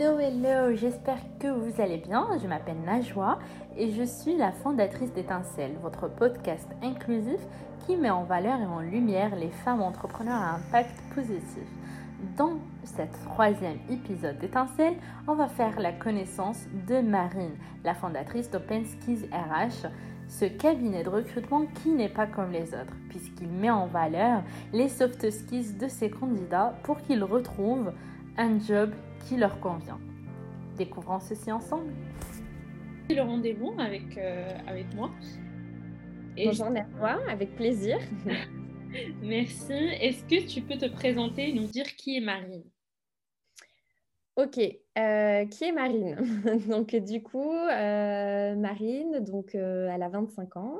Hello, 0.00 0.16
hello, 0.20 0.76
j'espère 0.76 1.18
que 1.40 1.48
vous 1.48 1.80
allez 1.80 1.96
bien. 1.96 2.28
Je 2.40 2.46
m'appelle 2.46 2.80
Najwa 2.86 3.40
et 3.76 3.90
je 3.90 4.04
suis 4.04 4.36
la 4.36 4.52
fondatrice 4.52 5.12
d'Étincelle, 5.12 5.72
votre 5.82 6.06
podcast 6.08 6.68
inclusif 6.84 7.40
qui 7.84 7.96
met 7.96 8.10
en 8.10 8.22
valeur 8.22 8.60
et 8.60 8.66
en 8.66 8.78
lumière 8.78 9.34
les 9.34 9.48
femmes 9.48 9.82
entrepreneurs 9.82 10.40
à 10.40 10.54
impact 10.54 10.94
positif. 11.16 11.64
Dans 12.36 12.60
cet 12.84 13.10
troisième 13.24 13.78
épisode 13.90 14.38
d'Étincelle, 14.38 14.94
on 15.26 15.34
va 15.34 15.48
faire 15.48 15.80
la 15.80 15.90
connaissance 15.90 16.66
de 16.86 17.00
Marine, 17.00 17.56
la 17.82 17.94
fondatrice 17.94 18.52
d'OpenSkills 18.52 19.28
RH, 19.32 19.88
ce 20.28 20.44
cabinet 20.44 21.02
de 21.02 21.08
recrutement 21.08 21.64
qui 21.82 21.90
n'est 21.90 22.08
pas 22.08 22.26
comme 22.26 22.52
les 22.52 22.68
autres, 22.68 22.94
puisqu'il 23.08 23.48
met 23.48 23.70
en 23.70 23.86
valeur 23.86 24.44
les 24.72 24.88
soft 24.88 25.28
skills 25.28 25.76
de 25.76 25.88
ses 25.88 26.10
candidats 26.10 26.74
pour 26.84 27.02
qu'ils 27.02 27.24
retrouvent 27.24 27.92
un 28.38 28.60
job 28.60 28.94
qui 29.26 29.36
leur 29.36 29.58
convient. 29.60 29.98
Découvrons 30.76 31.18
ceci 31.18 31.50
ensemble. 31.50 31.92
Le 33.10 33.20
rendez-vous 33.20 33.74
avec, 33.78 34.16
euh, 34.16 34.56
avec 34.66 34.94
moi. 34.94 35.10
Et 36.36 36.46
Bonjour 36.46 36.70
Nathalie, 36.70 37.28
avec 37.28 37.56
plaisir. 37.56 37.98
Merci. 39.22 39.72
Est-ce 39.72 40.22
que 40.22 40.46
tu 40.46 40.62
peux 40.62 40.78
te 40.78 40.86
présenter 40.86 41.50
et 41.50 41.52
nous 41.52 41.66
dire 41.66 41.96
qui 41.96 42.16
est 42.16 42.20
Marine? 42.20 42.62
Ok, 44.36 44.56
euh, 44.58 45.44
qui 45.46 45.64
est 45.64 45.72
Marine? 45.72 46.16
Donc 46.68 46.94
du 46.94 47.24
coup, 47.24 47.52
euh, 47.52 48.54
Marine, 48.54 49.18
donc 49.18 49.56
elle 49.56 50.00
a 50.00 50.08
25 50.08 50.56
ans. 50.56 50.78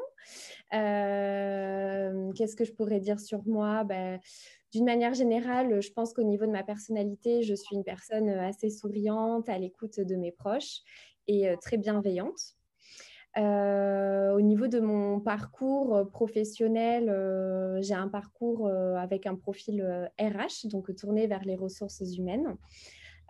Qu'est-ce 0.70 2.54
que 2.54 2.65
je 2.65 2.73
pourrais 2.73 3.01
dire 3.01 3.18
sur 3.18 3.45
moi? 3.48 3.82
Ben, 3.82 4.20
d'une 4.72 4.84
manière 4.84 5.14
générale, 5.14 5.80
je 5.80 5.90
pense 5.92 6.12
qu'au 6.12 6.22
niveau 6.22 6.45
de 6.45 6.50
ma 6.50 6.62
personnalité, 6.62 7.42
je 7.42 7.54
suis 7.54 7.76
une 7.76 7.84
personne 7.84 8.28
euh, 8.28 8.48
assez 8.48 8.70
souriante, 8.70 9.48
à 9.48 9.59
l'écoute 9.59 10.00
de 10.00 10.16
mes 10.16 10.32
proches 10.32 10.80
et 11.26 11.48
euh, 11.48 11.56
très 11.56 11.78
bienveillante. 11.78 12.54
Euh, 13.38 14.34
au 14.34 14.40
niveau 14.40 14.66
de 14.66 14.80
mon 14.80 15.20
parcours 15.20 16.10
professionnel, 16.10 17.04
j'ai 17.82 17.95
un 17.95 18.09
parcours 18.09 18.68
avec 18.68 19.26
un 19.26 19.37
profil 19.37 20.10
RH, 20.18 20.66
donc 20.66 20.93
tourné 20.96 21.26
vers 21.26 21.45
les 21.45 21.54
ressources 21.54 22.02
humaines. 22.16 22.56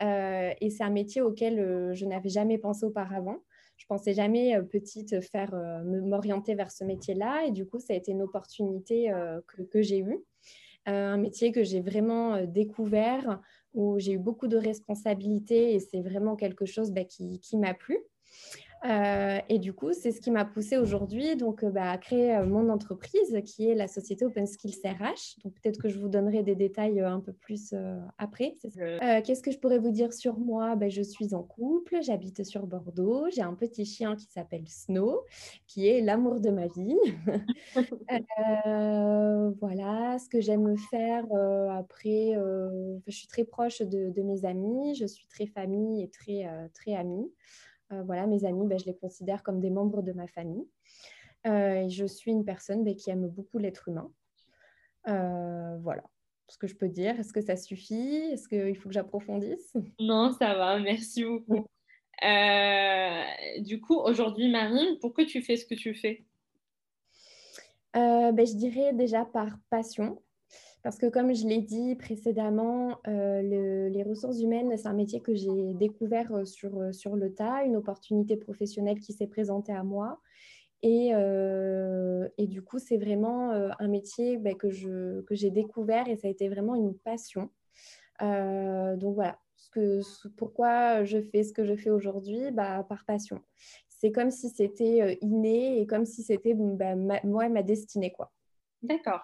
et 0.00 0.70
c'est 0.70 0.84
un 0.84 0.90
métier 0.90 1.20
auquel 1.20 1.92
je 1.94 2.06
n'avais 2.06 2.30
jamais 2.30 2.56
pensé 2.56 2.86
auparavant. 2.86 3.38
Je 3.76 3.84
pensais 3.86 4.14
jamais 4.14 4.58
petite 4.62 5.20
faire 5.20 5.54
m'orienter 5.84 6.54
vers 6.54 6.70
ce 6.70 6.84
métier-là, 6.84 7.44
et 7.46 7.50
du 7.50 7.66
coup, 7.66 7.78
ça 7.78 7.92
a 7.92 7.96
été 7.96 8.12
une 8.12 8.22
opportunité 8.22 9.12
que, 9.46 9.62
que 9.62 9.82
j'ai 9.82 9.98
eue. 9.98 10.24
Euh, 10.86 11.12
un 11.12 11.16
métier 11.16 11.52
que 11.52 11.64
j'ai 11.64 11.80
vraiment 11.80 12.34
euh, 12.34 12.46
découvert, 12.46 13.40
où 13.74 13.98
j'ai 13.98 14.12
eu 14.12 14.18
beaucoup 14.18 14.48
de 14.48 14.56
responsabilités 14.56 15.74
et 15.74 15.80
c'est 15.80 16.00
vraiment 16.00 16.36
quelque 16.36 16.66
chose 16.66 16.92
bah, 16.92 17.04
qui 17.04 17.56
m'a 17.56 17.74
plu. 17.74 17.98
Euh, 18.84 19.40
et 19.48 19.58
du 19.58 19.72
coup, 19.72 19.92
c'est 19.92 20.12
ce 20.12 20.20
qui 20.20 20.30
m'a 20.30 20.44
poussé 20.44 20.76
aujourd'hui 20.76 21.34
donc, 21.36 21.64
euh, 21.64 21.70
bah, 21.70 21.90
à 21.90 21.98
créer 21.98 22.36
euh, 22.36 22.46
mon 22.46 22.68
entreprise 22.68 23.36
qui 23.44 23.68
est 23.68 23.74
la 23.74 23.88
société 23.88 24.24
Open 24.24 24.46
Skills 24.46 24.78
RH. 24.84 25.42
Donc 25.42 25.54
peut-être 25.54 25.82
que 25.82 25.88
je 25.88 25.98
vous 25.98 26.08
donnerai 26.08 26.44
des 26.44 26.54
détails 26.54 27.00
un 27.00 27.18
peu 27.20 27.32
plus 27.32 27.74
après. 28.18 28.54
Qu'est-ce 29.24 29.42
que 29.42 29.50
je 29.50 29.58
pourrais 29.58 29.78
vous 29.78 29.90
dire 29.90 30.12
sur 30.12 30.38
moi? 30.38 30.76
Bah, 30.76 30.88
Je 30.88 31.02
suis 31.02 31.34
en 31.34 31.42
couple, 31.42 31.96
j'habite 32.02 32.44
sur 32.44 32.66
Bordeaux, 32.66 33.26
j'ai 33.34 33.42
un 33.42 33.54
petit 33.54 33.84
chien 33.84 34.14
qui 34.16 34.26
s'appelle 34.26 34.68
Snow, 34.68 35.22
qui 35.66 35.88
est 35.88 36.00
l'amour 36.00 36.40
de 36.40 36.50
ma 36.50 36.68
vie. 36.68 36.96
voilà, 39.60 40.18
ce 40.18 40.28
que 40.28 40.40
j'aime 40.40 40.76
faire 40.90 41.24
après, 41.72 42.34
je 43.06 43.10
suis 43.10 43.26
très 43.26 43.44
proche 43.44 43.82
de, 43.82 44.10
de, 44.10 44.22
mes 44.22 44.44
amis, 44.44 44.94
je 44.94 45.06
suis 45.06 45.26
très 45.26 45.46
famille 45.46 46.02
et 46.02 46.08
très, 46.08 46.46
très 46.74 46.94
amie. 46.94 47.32
Euh, 47.92 48.02
voilà, 48.02 48.26
mes 48.26 48.44
amis, 48.44 48.66
ben, 48.66 48.78
je 48.78 48.86
les 48.86 48.96
considère 48.96 49.42
comme 49.42 49.60
des 49.60 49.70
membres 49.70 50.02
de 50.02 50.12
ma 50.12 50.26
famille. 50.26 50.66
Euh, 51.46 51.88
je 51.88 52.04
suis 52.04 52.30
une 52.30 52.44
personne 52.44 52.84
ben, 52.84 52.94
qui 52.94 53.10
aime 53.10 53.28
beaucoup 53.28 53.58
l'être 53.58 53.88
humain. 53.88 54.10
Euh, 55.08 55.78
voilà 55.82 56.02
ce 56.48 56.56
que 56.58 56.66
je 56.66 56.74
peux 56.74 56.88
dire. 56.88 57.18
Est-ce 57.20 57.32
que 57.32 57.40
ça 57.42 57.56
suffit? 57.56 58.16
Est-ce 58.32 58.48
qu'il 58.48 58.76
faut 58.76 58.88
que 58.88 58.94
j'approfondisse? 58.94 59.74
Non, 60.00 60.32
ça 60.32 60.54
va, 60.54 60.78
merci 60.78 61.24
beaucoup. 61.24 61.66
du 63.60 63.80
coup, 63.80 63.96
aujourd'hui, 63.96 64.50
Marine, 64.50 64.98
pourquoi 65.00 65.24
tu 65.24 65.42
fais 65.42 65.56
ce 65.56 65.66
que 65.66 65.74
tu 65.74 65.94
fais? 65.94 66.24
Ben, 67.94 68.46
Je 68.46 68.56
dirais 68.56 68.92
déjà 68.92 69.24
par 69.24 69.58
passion. 69.70 70.22
Parce 70.82 70.96
que 70.96 71.06
comme 71.06 71.34
je 71.34 71.46
l'ai 71.46 71.60
dit 71.60 71.96
précédemment, 71.96 72.98
euh, 73.08 73.42
les 73.88 74.02
ressources 74.02 74.40
humaines, 74.40 74.76
c'est 74.76 74.86
un 74.86 74.94
métier 74.94 75.20
que 75.20 75.34
j'ai 75.34 75.74
découvert 75.74 76.32
euh, 76.32 76.44
sur, 76.44 76.78
euh, 76.78 76.92
sur 76.92 77.16
le 77.16 77.34
tas, 77.34 77.64
une 77.64 77.76
opportunité 77.76 78.36
professionnelle 78.36 79.00
qui 79.00 79.12
s'est 79.12 79.26
présentée 79.26 79.72
à 79.72 79.82
moi. 79.82 80.20
Et, 80.82 81.08
et 81.08 82.46
du 82.46 82.62
coup, 82.62 82.78
c'est 82.78 82.98
vraiment 82.98 83.50
un 83.50 83.88
métier 83.88 84.36
ben, 84.36 84.54
que, 84.54 84.70
je, 84.70 85.22
que 85.22 85.34
j'ai 85.34 85.50
découvert 85.50 86.06
et 86.06 86.14
ça 86.14 86.28
a 86.28 86.30
été 86.30 86.48
vraiment 86.48 86.76
une 86.76 86.94
passion. 86.94 87.50
donc 88.20 89.14
voilà, 89.16 89.40
ce 89.56 89.70
que, 89.70 90.28
pourquoi 90.36 91.02
je 91.02 91.20
fais 91.20 91.42
ce 91.42 91.52
que 91.52 91.64
je 91.64 91.74
fais 91.74 91.90
aujourd'hui 91.90 92.52
bah, 92.52 92.86
Par 92.88 93.04
passion. 93.06 93.40
C'est 93.88 94.12
comme 94.12 94.30
si 94.30 94.50
c'était 94.50 95.18
inné 95.20 95.80
et 95.80 95.86
comme 95.88 96.06
si 96.06 96.22
c'était 96.22 96.54
bah, 96.54 96.94
moi, 97.24 97.48
ma 97.48 97.64
destinée. 97.64 98.12
quoi. 98.12 98.30
D'accord. 98.82 99.22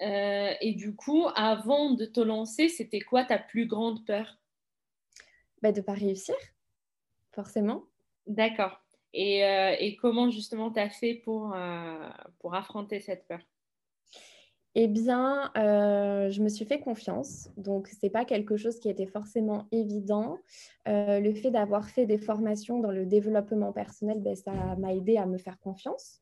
Euh, 0.00 0.52
et 0.60 0.74
du 0.74 0.94
coup, 0.94 1.26
avant 1.34 1.92
de 1.92 2.04
te 2.04 2.20
lancer, 2.20 2.68
c'était 2.68 3.00
quoi 3.00 3.24
ta 3.24 3.38
plus 3.38 3.66
grande 3.66 4.04
peur? 4.06 4.38
Bah, 5.62 5.72
De 5.72 5.80
ne 5.80 5.84
pas 5.84 5.94
réussir, 5.94 6.36
forcément. 7.32 7.84
D'accord. 8.26 8.80
Et, 9.12 9.44
euh, 9.44 9.74
et, 9.78 9.96
comment 9.96 10.30
justement 10.30 10.70
tu 10.70 10.78
as 10.78 10.90
fait 10.90 11.14
pour, 11.14 11.54
euh, 11.54 12.08
pour 12.38 12.54
affronter 12.54 13.00
cette 13.00 13.26
peur? 13.26 13.40
Eh 14.74 14.86
bien, 14.86 15.50
je 15.56 16.40
me 16.40 16.48
suis 16.48 16.64
fait 16.64 16.78
confiance. 16.78 17.48
Donc, 17.56 17.88
ce 17.88 17.96
n'est 18.02 18.10
pas 18.10 18.24
quelque 18.24 18.56
chose 18.56 18.78
qui 18.78 18.88
était 18.88 19.06
forcément 19.06 19.66
évident. 19.72 20.38
le 20.86 21.32
fait 21.34 21.50
d'avoir 21.50 21.88
fait 21.88 22.06
des 22.06 22.18
formations 22.18 22.78
dans 22.78 22.92
le 22.92 23.04
développement 23.04 23.72
personnel, 23.72 24.20
ben, 24.20 24.36
ça 24.36 24.52
m'a 24.76 24.94
aidé 24.94 25.16
à 25.16 25.26
me 25.26 25.38
faire 25.38 25.58
confiance. 25.58 26.20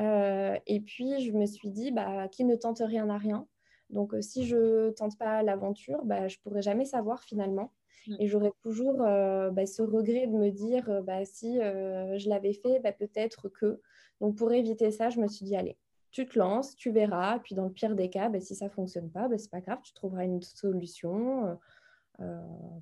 Euh, 0.00 0.58
et 0.66 0.80
puis, 0.80 1.24
je 1.24 1.32
me 1.32 1.46
suis 1.46 1.70
dit, 1.70 1.90
bah, 1.90 2.28
qui 2.28 2.44
ne 2.44 2.56
tente 2.56 2.80
rien 2.80 3.08
à 3.08 3.18
rien. 3.18 3.46
Donc, 3.90 4.14
euh, 4.14 4.20
si 4.20 4.44
je 4.44 4.86
ne 4.86 4.90
tente 4.90 5.16
pas 5.18 5.42
l'aventure, 5.42 6.04
bah, 6.04 6.28
je 6.28 6.36
ne 6.36 6.42
pourrai 6.42 6.62
jamais 6.62 6.84
savoir 6.84 7.22
finalement. 7.22 7.72
Et 8.18 8.26
j'aurais 8.26 8.52
toujours 8.62 9.00
euh, 9.00 9.50
bah, 9.50 9.64
ce 9.64 9.80
regret 9.80 10.26
de 10.26 10.36
me 10.36 10.50
dire, 10.50 11.02
bah, 11.04 11.24
si 11.24 11.54
je 11.54 12.28
l'avais 12.28 12.52
fait, 12.52 12.80
bah, 12.80 12.92
peut-être 12.92 13.48
que. 13.48 13.80
Donc, 14.20 14.36
pour 14.36 14.52
éviter 14.52 14.90
ça, 14.90 15.08
je 15.08 15.20
me 15.20 15.26
suis 15.26 15.46
dit, 15.46 15.56
allez, 15.56 15.78
tu 16.10 16.26
te 16.26 16.38
lances, 16.38 16.76
tu 16.76 16.90
verras. 16.90 17.38
Puis, 17.38 17.54
dans 17.54 17.64
le 17.64 17.72
pire 17.72 17.94
des 17.94 18.10
cas, 18.10 18.28
bah, 18.28 18.40
si 18.40 18.54
ça 18.54 18.66
ne 18.66 18.70
fonctionne 18.70 19.10
pas, 19.10 19.28
bah, 19.28 19.38
ce 19.38 19.44
n'est 19.44 19.50
pas 19.50 19.60
grave, 19.60 19.78
tu 19.82 19.94
trouveras 19.94 20.24
une 20.24 20.42
solution 20.42 21.58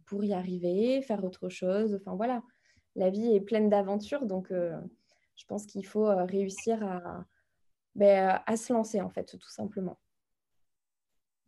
pour 0.07 0.25
y 0.25 0.33
arriver, 0.33 1.03
faire 1.03 1.25
autre 1.25 1.49
chose. 1.49 1.95
Enfin, 1.95 2.17
voilà, 2.17 2.43
la 2.97 3.09
vie 3.11 3.33
est 3.33 3.41
pleine 3.41 3.69
d'aventures. 3.69 4.27
Donc, 4.27 4.53
je 5.37 5.45
pense 5.47 5.67
qu'il 5.67 5.87
faut 5.87 6.07
euh, 6.07 6.25
réussir 6.25 6.83
à, 6.83 7.25
ben, 7.95 8.29
euh, 8.29 8.39
à 8.47 8.57
se 8.57 8.73
lancer, 8.73 9.01
en 9.01 9.11
fait, 9.11 9.37
tout 9.39 9.51
simplement. 9.51 9.99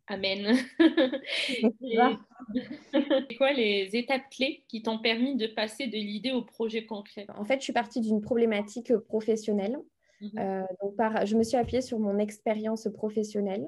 Amen. 0.06 0.56
C'est 3.28 3.36
quoi 3.36 3.52
les 3.52 3.88
étapes 3.94 4.28
clés 4.30 4.64
qui 4.68 4.82
t'ont 4.82 4.98
permis 4.98 5.36
de 5.36 5.46
passer 5.46 5.86
de 5.86 5.96
l'idée 5.96 6.32
au 6.32 6.42
projet 6.42 6.84
concret? 6.84 7.26
En 7.36 7.44
fait, 7.44 7.58
je 7.60 7.64
suis 7.64 7.72
partie 7.72 8.00
d'une 8.00 8.20
problématique 8.20 8.94
professionnelle. 8.96 9.78
Mhm. 10.20 10.38
Euh, 10.38 10.62
donc 10.82 10.96
par, 10.96 11.24
je 11.26 11.36
me 11.36 11.42
suis 11.42 11.56
appuyée 11.56 11.80
sur 11.80 11.98
mon 11.98 12.18
expérience 12.18 12.88
professionnelle 12.92 13.66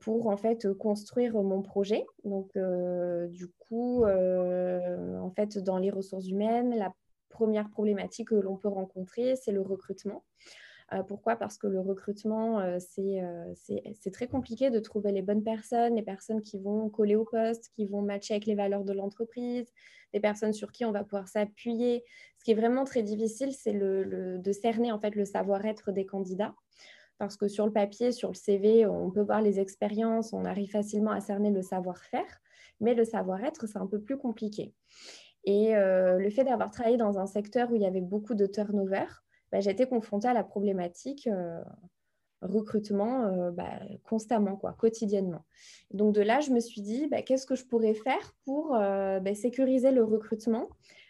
pour 0.00 0.28
en 0.28 0.36
fait 0.38 0.66
construire 0.78 1.34
mon 1.34 1.60
projet. 1.60 2.06
Donc 2.24 2.56
du 3.28 3.48
coup, 3.48 4.06
en 4.06 5.30
fait, 5.36 5.58
dans 5.58 5.76
les 5.76 5.90
ressources 5.90 6.26
humaines, 6.26 6.74
la 6.74 6.94
première 7.38 7.70
problématique 7.70 8.30
que 8.30 8.34
l'on 8.34 8.56
peut 8.56 8.68
rencontrer, 8.68 9.36
c'est 9.36 9.52
le 9.52 9.62
recrutement. 9.62 10.24
Euh, 10.92 11.04
pourquoi? 11.04 11.36
Parce 11.36 11.56
que 11.56 11.68
le 11.68 11.80
recrutement, 11.80 12.58
euh, 12.58 12.78
euh, 12.98 13.54
c'est 13.54 14.10
très 14.10 14.26
compliqué 14.26 14.70
de 14.70 14.80
trouver 14.80 15.12
les 15.12 15.22
bonnes 15.22 15.44
personnes, 15.44 15.94
les 15.94 16.02
personnes 16.02 16.42
qui 16.42 16.58
vont 16.58 16.88
coller 16.88 17.14
au 17.14 17.24
poste, 17.24 17.70
qui 17.76 17.86
vont 17.86 18.02
matcher 18.02 18.34
avec 18.34 18.46
les 18.46 18.56
valeurs 18.56 18.84
de 18.84 18.92
l'entreprise, 18.92 19.72
des 20.12 20.18
personnes 20.18 20.52
sur 20.52 20.72
qui 20.72 20.84
on 20.84 20.90
va 20.90 21.04
pouvoir 21.04 21.28
s'appuyer. 21.28 22.02
Ce 22.38 22.44
qui 22.44 22.50
est 22.50 22.60
vraiment 22.62 22.84
très 22.84 23.02
difficile, 23.04 23.52
c'est 23.52 23.74
de 23.74 24.52
cerner 24.52 24.90
en 24.90 24.98
fait 24.98 25.14
le 25.14 25.24
savoir-être 25.24 25.92
des 25.92 26.06
candidats. 26.06 26.54
Parce 27.18 27.36
que 27.36 27.48
sur 27.48 27.66
le 27.66 27.72
papier, 27.72 28.10
sur 28.10 28.30
le 28.30 28.34
CV, 28.34 28.86
on 28.86 29.10
peut 29.10 29.22
voir 29.22 29.42
les 29.42 29.58
expériences, 29.60 30.32
on 30.32 30.44
arrive 30.44 30.70
facilement 30.70 31.10
à 31.10 31.20
cerner 31.20 31.50
le 31.50 31.62
savoir-faire, 31.62 32.40
mais 32.80 32.94
le 32.94 33.04
savoir-être, 33.04 33.66
c'est 33.66 33.78
un 33.78 33.88
peu 33.88 34.00
plus 34.00 34.16
compliqué. 34.16 34.72
Et 35.48 35.74
euh, 35.74 36.18
le 36.18 36.28
fait 36.28 36.44
d'avoir 36.44 36.70
travaillé 36.70 36.98
dans 36.98 37.18
un 37.18 37.24
secteur 37.24 37.72
où 37.72 37.74
il 37.74 37.80
y 37.80 37.86
avait 37.86 38.02
beaucoup 38.02 38.34
de 38.34 38.44
turnover, 38.44 39.06
bah, 39.50 39.60
été 39.60 39.86
confrontée 39.86 40.28
à 40.28 40.34
la 40.34 40.44
problématique 40.44 41.26
euh, 41.26 41.62
recrutement 42.42 43.50
bah, 43.52 43.80
constamment, 44.04 44.56
quoi, 44.56 44.74
quotidiennement. 44.74 45.46
Donc 45.90 46.14
de 46.14 46.20
là, 46.20 46.40
je 46.40 46.50
me 46.50 46.60
suis 46.60 46.82
dit, 46.82 47.06
bah, 47.06 47.22
qu'est-ce 47.22 47.46
que 47.46 47.54
je 47.54 47.64
pourrais 47.64 47.94
faire 47.94 48.34
pour 48.44 48.78
sécuriser 49.34 49.90
le 49.90 50.04
recrutement, 50.04 50.68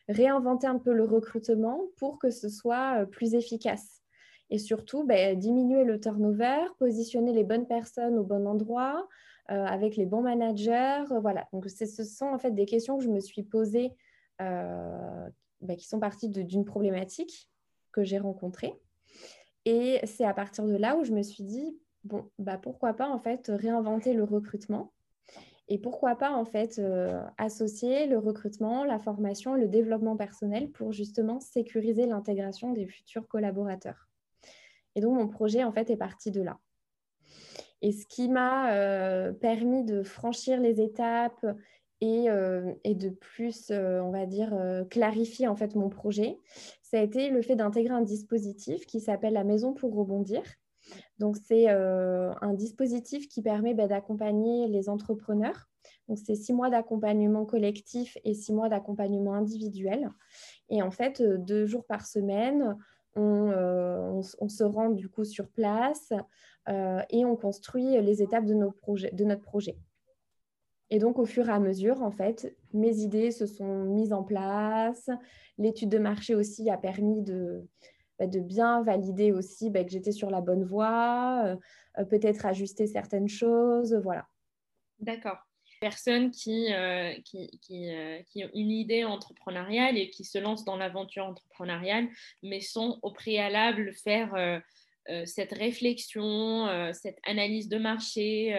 réinventer 0.08 0.69
un 0.69 0.79
peu 0.79 0.93
le 0.93 1.05
recrutement 1.05 1.82
pour 1.96 2.20
que 2.20 2.31
ce 2.31 2.49
soit 2.49 3.06
plus 3.11 3.35
efficace? 3.35 4.02
Et 4.50 4.58
surtout, 4.58 5.06
diminuer 5.35 5.82
le 5.82 5.99
turnover, 5.99 6.64
positionner 6.79 7.32
les 7.32 7.44
bonnes 7.44 7.67
personnes 7.67 8.17
au 8.19 8.23
bon 8.23 8.46
endroit, 8.46 9.08
avec 9.49 9.96
les 9.96 10.06
bons 10.06 10.23
managers. 10.23 11.05
voilà, 11.20 11.49
donc 11.52 11.69
ce 11.69 12.05
sont 12.05 12.26
en 12.26 12.38
fait 12.38 12.52
des 12.52 12.67
questions 12.67 12.99
que 12.99 13.05
je 13.05 13.11
me 13.11 13.20
suis 13.20 13.43
posées 13.43 13.93
qui 14.38 15.87
sont 15.87 16.00
parties 16.00 16.29
d'une 16.29 16.64
problématique 16.64 17.49
que 17.93 18.05
j'ai 18.05 18.19
rencontrée. 18.19 18.75
Et 19.64 20.00
c'est 20.05 20.25
à 20.25 20.35
partir 20.35 20.64
de 20.64 20.76
là 20.76 20.96
où 20.96 21.05
je 21.05 21.12
me 21.12 21.23
suis 21.23 21.44
dit, 21.44 21.79
bon, 22.05 22.31
bah 22.38 22.58
pourquoi 22.58 22.94
pas 22.94 23.08
en 23.08 23.19
fait 23.19 23.50
réinventer 23.52 24.14
le 24.14 24.25
recrutement 24.25 24.93
et 25.70 25.79
pourquoi 25.79 26.17
pas 26.17 26.32
en 26.32 26.46
fait 26.46 26.79
euh, 26.79 27.23
associer 27.37 28.06
le 28.06 28.19
recrutement, 28.19 28.85
la 28.85 28.99
formation, 28.99 29.55
le 29.55 29.69
développement 29.69 30.17
personnel 30.17 30.70
pour 30.70 30.93
justement 30.93 31.40
sécuriser 31.40 32.06
l'intégration 32.06 32.73
des 32.73 32.87
futurs 32.87 33.29
collaborateurs. 33.29 34.08
Et 34.94 35.02
donc 35.02 35.19
mon 35.19 35.29
projet 35.29 35.64
en 35.64 35.73
fait 35.73 35.90
est 35.90 35.96
parti 35.96 36.31
de 36.31 36.40
là. 36.40 36.58
Et 37.82 37.93
ce 37.93 38.06
qui 38.06 38.29
m'a 38.29 38.73
euh, 38.73 39.32
permis 39.32 39.85
de 39.85 40.02
franchir 40.02 40.58
les 40.58 40.81
étapes 40.81 41.46
et, 42.00 42.31
euh, 42.31 42.73
et 42.85 42.95
de 42.95 43.11
plus, 43.11 43.71
on 43.71 44.11
va 44.11 44.27
dire, 44.27 44.55
clarifier 44.91 45.49
en 45.49 45.56
fait 45.56 45.75
mon 45.75 45.89
projet, 45.89 46.39
ça 46.83 46.99
a 46.99 47.03
été 47.03 47.29
le 47.29 47.43
fait 47.43 47.56
d'intégrer 47.56 47.95
un 47.95 48.03
dispositif 48.03 48.87
qui 48.87 49.00
s'appelle 49.00 49.35
la 49.35 49.45
Maison 49.45 49.75
pour 49.75 49.95
rebondir. 49.95 50.43
Donc, 51.19 51.37
c'est 51.37 51.69
euh, 51.69 52.33
un 52.41 52.55
dispositif 52.55 53.29
qui 53.29 53.43
permet 53.43 53.75
bah, 53.75 53.87
d'accompagner 53.87 54.69
les 54.69 54.89
entrepreneurs. 54.89 55.69
Donc, 56.09 56.19
c'est 56.19 56.35
six 56.35 56.53
mois 56.53 56.71
d'accompagnement 56.71 57.45
collectif 57.45 58.17
et 58.25 58.35
six 58.35 58.53
mois 58.53 58.69
d'accompagnement 58.69 59.35
individuel. 59.35 60.09
Et 60.71 60.83
en 60.83 60.91
fait, 60.91 61.21
euh, 61.21 61.37
deux 61.37 61.67
jours 61.67 61.85
par 61.85 62.06
semaine, 62.06 62.77
on, 63.17 63.50
euh, 63.50 64.23
se 64.23 64.65
rend 64.65 64.91
du 64.91 65.09
coup 65.09 65.25
sur 65.25 65.49
place 65.49 66.12
et 67.11 67.25
on 67.25 67.35
construit 67.35 67.99
les 68.03 68.23
étapes 68.23 68.45
de 68.45 68.53
notre 68.53 69.43
projet. 69.43 69.79
Et 70.90 70.99
donc, 70.99 71.19
au 71.19 71.26
fur 71.26 71.49
et 71.49 71.52
à 71.52 71.61
mesure, 71.61 72.02
en 72.02 72.11
fait, 72.11 72.56
mes 72.73 73.00
idées 73.00 73.31
se 73.31 73.46
sont 73.46 73.85
mises 73.85 74.12
en 74.12 74.23
place. 74.23 75.11
L'étude 75.58 75.90
de 75.90 75.99
marché 75.99 76.35
aussi 76.35 76.70
a 76.70 76.79
permis 76.79 77.23
de, 77.23 77.67
bah, 78.19 78.26
bien 78.26 78.82
valider 78.82 79.31
aussi 79.31 79.70
bah, 79.70 79.85
que 79.85 79.90
j'étais 79.90 80.12
sur 80.12 80.31
la 80.31 80.40
bonne 80.40 80.64
voie, 80.64 81.43
euh, 81.44 81.56
euh, 81.99 82.05
peut-être 82.05 82.46
ajuster 82.46 82.87
certaines 82.87 83.29
choses, 83.29 83.94
voilà. 84.02 84.26
D'accord. 84.99 85.38
Personnes 85.81 86.32
qui, 86.32 86.73
euh, 86.73 87.14
qui, 87.25 87.49
qui, 87.62 88.44
ont 88.44 88.50
une 88.55 88.73
idée 88.73 89.05
entrepreneuriale 89.05 89.96
et 89.96 90.11
qui 90.11 90.25
se 90.25 90.38
lancent 90.38 90.64
dans 90.64 90.76
l'aventure 90.76 91.26
entrepreneuriale, 91.26 92.08
mais 92.43 92.61
sont 92.61 92.99
au 93.02 93.12
préalable 93.12 93.93
faire 93.93 94.61
cette 95.25 95.52
réflexion, 95.52 96.93
cette 96.93 97.19
analyse 97.25 97.69
de 97.69 97.79
marché, 97.79 98.52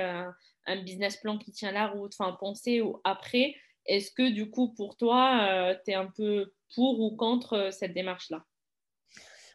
un 0.69 0.81
business 0.83 1.17
plan 1.17 1.37
qui 1.37 1.51
tient 1.51 1.71
la 1.71 1.87
route, 1.87 2.13
enfin 2.17 2.35
penser 2.39 2.81
au 2.81 3.01
après. 3.03 3.55
Est-ce 3.85 4.11
que 4.11 4.31
du 4.31 4.49
coup, 4.49 4.73
pour 4.73 4.97
toi, 4.97 5.75
tu 5.83 5.91
es 5.91 5.95
un 5.95 6.11
peu 6.15 6.53
pour 6.75 6.99
ou 6.99 7.15
contre 7.15 7.69
cette 7.71 7.93
démarche-là? 7.93 8.43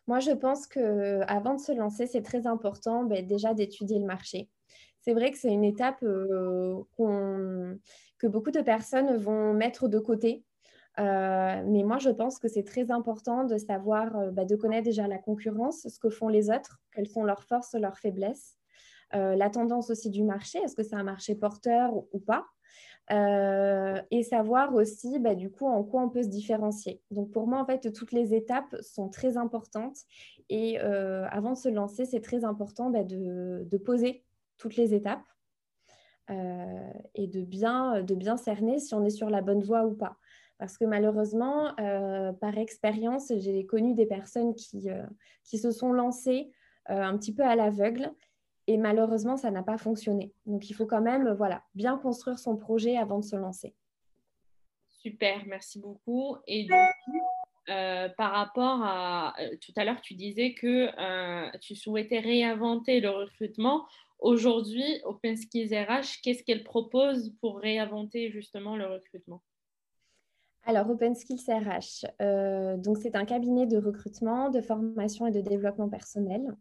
Moi, 0.06 0.20
je 0.20 0.32
pense 0.32 0.66
qu'avant 0.66 1.54
de 1.54 1.60
se 1.60 1.72
lancer, 1.72 2.06
c'est 2.06 2.22
très 2.22 2.46
important 2.46 3.04
ben, 3.04 3.26
déjà 3.26 3.54
d'étudier 3.54 3.98
le 3.98 4.04
marché. 4.04 4.50
C'est 5.00 5.14
vrai 5.14 5.30
que 5.30 5.38
c'est 5.38 5.52
une 5.52 5.64
étape 5.64 6.02
euh, 6.02 6.82
que 8.18 8.26
beaucoup 8.26 8.50
de 8.50 8.60
personnes 8.60 9.16
vont 9.16 9.54
mettre 9.54 9.88
de 9.88 9.98
côté. 9.98 10.44
Euh, 10.98 11.62
mais 11.66 11.82
moi, 11.82 11.98
je 11.98 12.10
pense 12.10 12.38
que 12.38 12.48
c'est 12.48 12.64
très 12.64 12.90
important 12.90 13.44
de 13.44 13.58
savoir, 13.58 14.16
euh, 14.16 14.30
ben, 14.30 14.46
de 14.46 14.56
connaître 14.56 14.84
déjà 14.84 15.08
la 15.08 15.18
concurrence, 15.18 15.88
ce 15.88 15.98
que 15.98 16.10
font 16.10 16.28
les 16.28 16.50
autres, 16.50 16.80
quelles 16.92 17.08
sont 17.08 17.24
leurs 17.24 17.42
forces, 17.42 17.74
leurs 17.74 17.98
faiblesses, 17.98 18.56
la 19.14 19.48
tendance 19.50 19.90
aussi 19.90 20.10
du 20.10 20.24
marché, 20.24 20.58
est-ce 20.58 20.74
que 20.74 20.82
c'est 20.82 20.96
un 20.96 21.04
marché 21.04 21.34
porteur 21.34 21.92
ou 21.94 22.18
pas? 22.18 22.44
Euh, 23.12 24.00
et 24.10 24.22
savoir 24.22 24.74
aussi 24.74 25.18
bah, 25.18 25.34
du 25.34 25.50
coup 25.50 25.66
en 25.66 25.84
quoi 25.84 26.02
on 26.02 26.08
peut 26.08 26.22
se 26.22 26.28
différencier. 26.28 27.02
Donc 27.10 27.32
pour 27.32 27.46
moi 27.46 27.60
en 27.60 27.66
fait 27.66 27.92
toutes 27.92 28.12
les 28.12 28.32
étapes 28.34 28.74
sont 28.80 29.10
très 29.10 29.36
importantes 29.36 29.98
et 30.48 30.80
euh, 30.80 31.26
avant 31.28 31.52
de 31.52 31.58
se 31.58 31.68
lancer 31.68 32.06
c'est 32.06 32.22
très 32.22 32.46
important 32.46 32.88
bah, 32.88 33.04
de, 33.04 33.68
de, 33.70 33.76
poser 33.76 34.24
toutes 34.56 34.76
les 34.76 34.94
étapes 34.94 35.26
euh, 36.30 36.92
et 37.14 37.26
de 37.26 37.42
bien, 37.42 38.02
de 38.02 38.14
bien 38.14 38.38
cerner 38.38 38.78
si 38.78 38.94
on 38.94 39.04
est 39.04 39.10
sur 39.10 39.28
la 39.28 39.42
bonne 39.42 39.62
voie 39.62 39.84
ou 39.84 39.94
pas. 39.94 40.16
Parce 40.56 40.78
que 40.78 40.86
malheureusement, 40.86 41.74
par 41.74 42.56
expérience, 42.56 43.32
j'ai 43.36 43.66
connu 43.66 43.92
des 43.92 44.06
personnes 44.06 44.54
qui, 44.54 44.88
qui 45.42 45.58
se 45.58 45.72
sont 45.72 45.92
lancées 45.92 46.52
un 46.86 47.18
petit 47.18 47.34
peu 47.34 47.42
à 47.42 47.56
l'aveugle 47.56 48.12
et 48.66 48.76
malheureusement, 48.76 49.36
ça 49.36 49.50
n'a 49.50 49.62
pas 49.62 49.78
fonctionné. 49.78 50.32
Donc, 50.46 50.70
il 50.70 50.74
faut 50.74 50.86
quand 50.86 51.02
même 51.02 51.32
voilà, 51.34 51.62
bien 51.74 51.98
construire 51.98 52.38
son 52.38 52.56
projet 52.56 52.96
avant 52.96 53.18
de 53.18 53.24
se 53.24 53.36
lancer. 53.36 53.74
Super, 54.88 55.44
merci 55.46 55.78
beaucoup. 55.78 56.36
Et 56.46 56.64
du 56.64 56.72
coup, 56.72 57.20
euh, 57.70 58.08
par 58.16 58.32
rapport 58.32 58.82
à 58.82 59.34
euh, 59.40 59.56
tout 59.60 59.72
à 59.76 59.84
l'heure, 59.84 60.00
tu 60.00 60.14
disais 60.14 60.54
que 60.54 60.88
euh, 60.98 61.50
tu 61.60 61.74
souhaitais 61.74 62.20
réinventer 62.20 63.00
le 63.00 63.10
recrutement. 63.10 63.86
Aujourd'hui, 64.18 65.00
Open 65.04 65.36
Skills 65.36 65.74
RH, 65.74 66.20
qu'est-ce 66.22 66.42
qu'elle 66.42 66.64
propose 66.64 67.34
pour 67.40 67.58
réinventer 67.58 68.30
justement 68.30 68.76
le 68.76 68.86
recrutement? 68.86 69.42
Alors, 70.62 70.88
Open 70.88 71.14
Skills 71.14 71.44
RH, 71.46 72.06
donc 72.78 72.96
c'est 72.96 73.16
un 73.16 73.26
cabinet 73.26 73.66
de 73.66 73.76
recrutement, 73.76 74.48
de 74.48 74.62
formation 74.62 75.26
et 75.26 75.30
de 75.30 75.42
développement 75.42 75.90
personnel. 75.90 76.56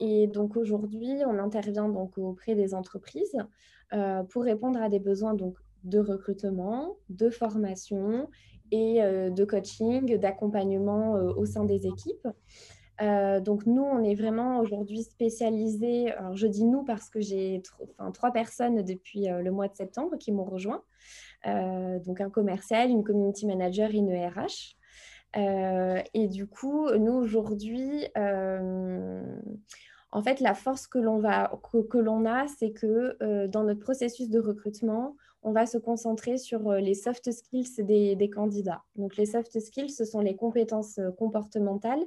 Et 0.00 0.26
donc 0.26 0.56
aujourd'hui, 0.56 1.18
on 1.26 1.38
intervient 1.38 1.88
donc 1.88 2.16
auprès 2.16 2.54
des 2.54 2.74
entreprises 2.74 3.36
euh, 3.92 4.22
pour 4.24 4.44
répondre 4.44 4.80
à 4.80 4.88
des 4.88 4.98
besoins 4.98 5.34
donc 5.34 5.56
de 5.84 5.98
recrutement, 5.98 6.96
de 7.10 7.28
formation 7.28 8.28
et 8.72 9.02
euh, 9.02 9.28
de 9.30 9.44
coaching, 9.44 10.16
d'accompagnement 10.16 11.16
euh, 11.16 11.32
au 11.34 11.44
sein 11.44 11.64
des 11.64 11.86
équipes. 11.86 12.26
donc 13.44 13.66
nous, 13.66 13.82
on 13.82 14.02
est 14.02 14.14
vraiment 14.14 14.60
aujourd'hui 14.60 15.02
spécialisés. 15.02 16.12
Alors 16.12 16.34
je 16.34 16.46
dis 16.46 16.64
nous 16.64 16.82
parce 16.82 17.10
que 17.10 17.20
j'ai 17.20 17.62
enfin, 17.98 18.10
trois 18.10 18.32
personnes 18.32 18.82
depuis 18.82 19.26
le 19.28 19.50
mois 19.50 19.68
de 19.68 19.76
septembre 19.76 20.16
qui 20.18 20.32
m'ont 20.32 20.44
rejoint. 20.44 20.82
donc 21.44 22.20
un 22.20 22.30
commercial, 22.30 22.90
une 22.90 23.04
community 23.04 23.46
manager 23.46 23.90
une 23.90 24.12
RH. 24.12 24.76
et 26.14 26.28
du 26.28 26.46
coup, 26.46 26.90
nous 26.90 27.14
aujourd'hui, 27.14 28.06
en 30.12 30.22
fait, 30.22 30.40
la 30.40 30.54
force 30.54 30.86
que 30.88 30.98
l'on 30.98 31.24
a, 31.24 32.46
c'est 32.58 32.72
que 32.72 33.16
euh, 33.22 33.46
dans 33.46 33.62
notre 33.62 33.80
processus 33.80 34.28
de 34.28 34.40
recrutement, 34.40 35.16
on 35.42 35.52
va 35.52 35.66
se 35.66 35.78
concentrer 35.78 36.36
sur 36.36 36.68
euh, 36.68 36.80
les 36.80 36.94
soft 36.94 37.30
skills 37.30 37.84
des, 37.84 38.30
candidats. 38.30 38.82
Donc, 38.96 39.16
les 39.16 39.26
soft 39.26 39.58
skills, 39.60 39.90
ce 39.90 40.04
sont 40.04 40.20
les 40.20 40.34
compétences 40.34 40.98
euh, 40.98 41.12
comportementales, 41.12 42.02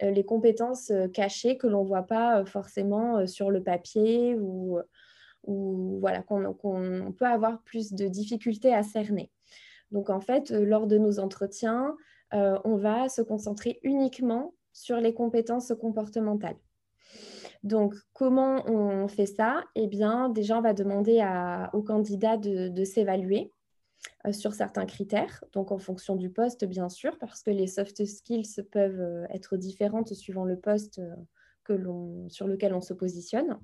les 0.00 0.24
compétences 0.24 0.92
cachées 1.12 1.56
que 1.56 1.68
l'on 1.68 1.84
ne 1.84 1.88
voit 1.88 2.02
pas 2.02 2.44
forcément 2.44 3.26
sur 3.26 3.50
le 3.50 3.62
papier 3.62 4.36
ou, 4.36 4.80
voilà, 6.00 6.22
qu'on 6.22 7.14
peut 7.16 7.26
avoir 7.26 7.62
plus 7.62 7.92
de 7.92 8.08
difficultés 8.08 8.74
à 8.74 8.82
cerner. 8.82 9.30
Donc, 9.92 10.10
en 10.10 10.20
fait, 10.20 10.50
lors 10.50 10.86
de 10.86 10.98
nos 10.98 11.20
entretiens, 11.20 11.96
on 12.32 12.76
va 12.76 13.08
se 13.08 13.22
concentrer 13.22 13.78
uniquement 13.82 14.54
sur 14.72 14.96
les 14.96 15.14
compétences 15.14 15.72
comportementales. 15.80 16.56
Donc, 17.64 17.94
comment 18.12 18.62
on 18.66 19.08
fait 19.08 19.26
ça? 19.26 19.64
Eh 19.74 19.86
bien, 19.86 20.28
déjà, 20.28 20.58
on 20.58 20.60
va 20.60 20.74
demander 20.74 21.26
au 21.72 21.82
candidat 21.82 22.36
de, 22.36 22.84
s'évaluer 22.84 23.50
euh, 24.26 24.32
sur 24.32 24.52
certains 24.52 24.84
critères, 24.84 25.42
donc 25.52 25.72
en 25.72 25.78
fonction 25.78 26.14
du 26.14 26.28
poste, 26.28 26.66
bien 26.66 26.90
sûr, 26.90 27.18
parce 27.18 27.42
que 27.42 27.50
les 27.50 27.66
soft 27.66 28.04
skills 28.04 28.62
peuvent 28.70 29.00
euh, 29.00 29.26
être 29.30 29.56
différentes 29.56 30.12
suivant 30.12 30.44
le 30.44 30.58
poste 30.58 31.00
euh, 31.70 32.28
sur 32.28 32.46
lequel 32.46 32.74
on 32.74 32.82
se 32.82 32.92
positionne. 32.92 33.58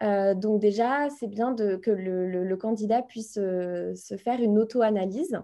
donc 0.00 0.60
déjà, 0.60 1.08
c'est 1.10 1.28
bien 1.28 1.54
que 1.54 1.90
le, 1.92 2.56
candidat 2.56 3.02
puisse 3.02 3.34
se 3.34 4.16
faire 4.18 4.40
une 4.40 4.58
auto-analyse. 4.58 5.38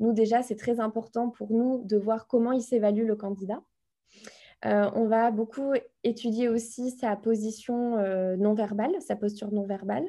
Nous, 0.00 0.12
déjà, 0.12 0.42
c'est 0.42 0.56
très 0.56 0.80
important 0.80 1.30
pour 1.30 1.50
nous 1.50 1.82
de 1.86 1.96
voir 1.96 2.26
comment 2.26 2.52
il 2.52 2.60
s'évalue 2.60 3.06
le 3.06 3.16
candidat. 3.16 3.62
Euh, 4.66 4.90
on 4.94 5.06
va 5.06 5.30
beaucoup 5.30 5.72
étudier 6.04 6.48
aussi 6.48 6.90
sa 6.90 7.16
position 7.16 7.96
euh, 7.98 8.36
non 8.36 8.54
verbale, 8.54 8.92
sa 9.00 9.16
posture 9.16 9.52
non 9.52 9.64
verbale, 9.64 10.06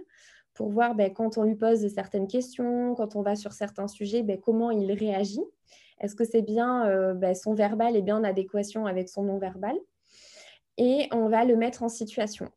pour 0.53 0.69
voir 0.69 0.93
ben, 0.95 1.13
quand 1.13 1.37
on 1.37 1.43
lui 1.43 1.55
pose 1.55 1.87
certaines 1.87 2.27
questions, 2.27 2.93
quand 2.95 3.15
on 3.15 3.21
va 3.21 3.35
sur 3.35 3.53
certains 3.53 3.87
sujets, 3.87 4.23
ben, 4.23 4.37
comment 4.39 4.71
il 4.71 4.91
réagit. 4.91 5.43
Est-ce 5.99 6.15
que 6.15 6.25
c'est 6.25 6.41
bien 6.41 6.87
euh, 6.89 7.13
ben, 7.13 7.33
son 7.33 7.53
verbal 7.53 7.95
est 7.95 8.01
bien 8.01 8.17
en 8.17 8.23
adéquation 8.23 8.85
avec 8.85 9.07
son 9.07 9.23
non 9.23 9.37
verbal 9.37 9.77
Et 10.77 11.07
on 11.11 11.29
va 11.29 11.45
le 11.45 11.55
mettre 11.55 11.83
en 11.83 11.89
situation. 11.89 12.49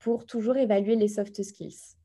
pour 0.00 0.24
toujours 0.24 0.56
évaluer 0.56 0.96
les 0.96 1.08
soft 1.08 1.42
skills. 1.42 1.96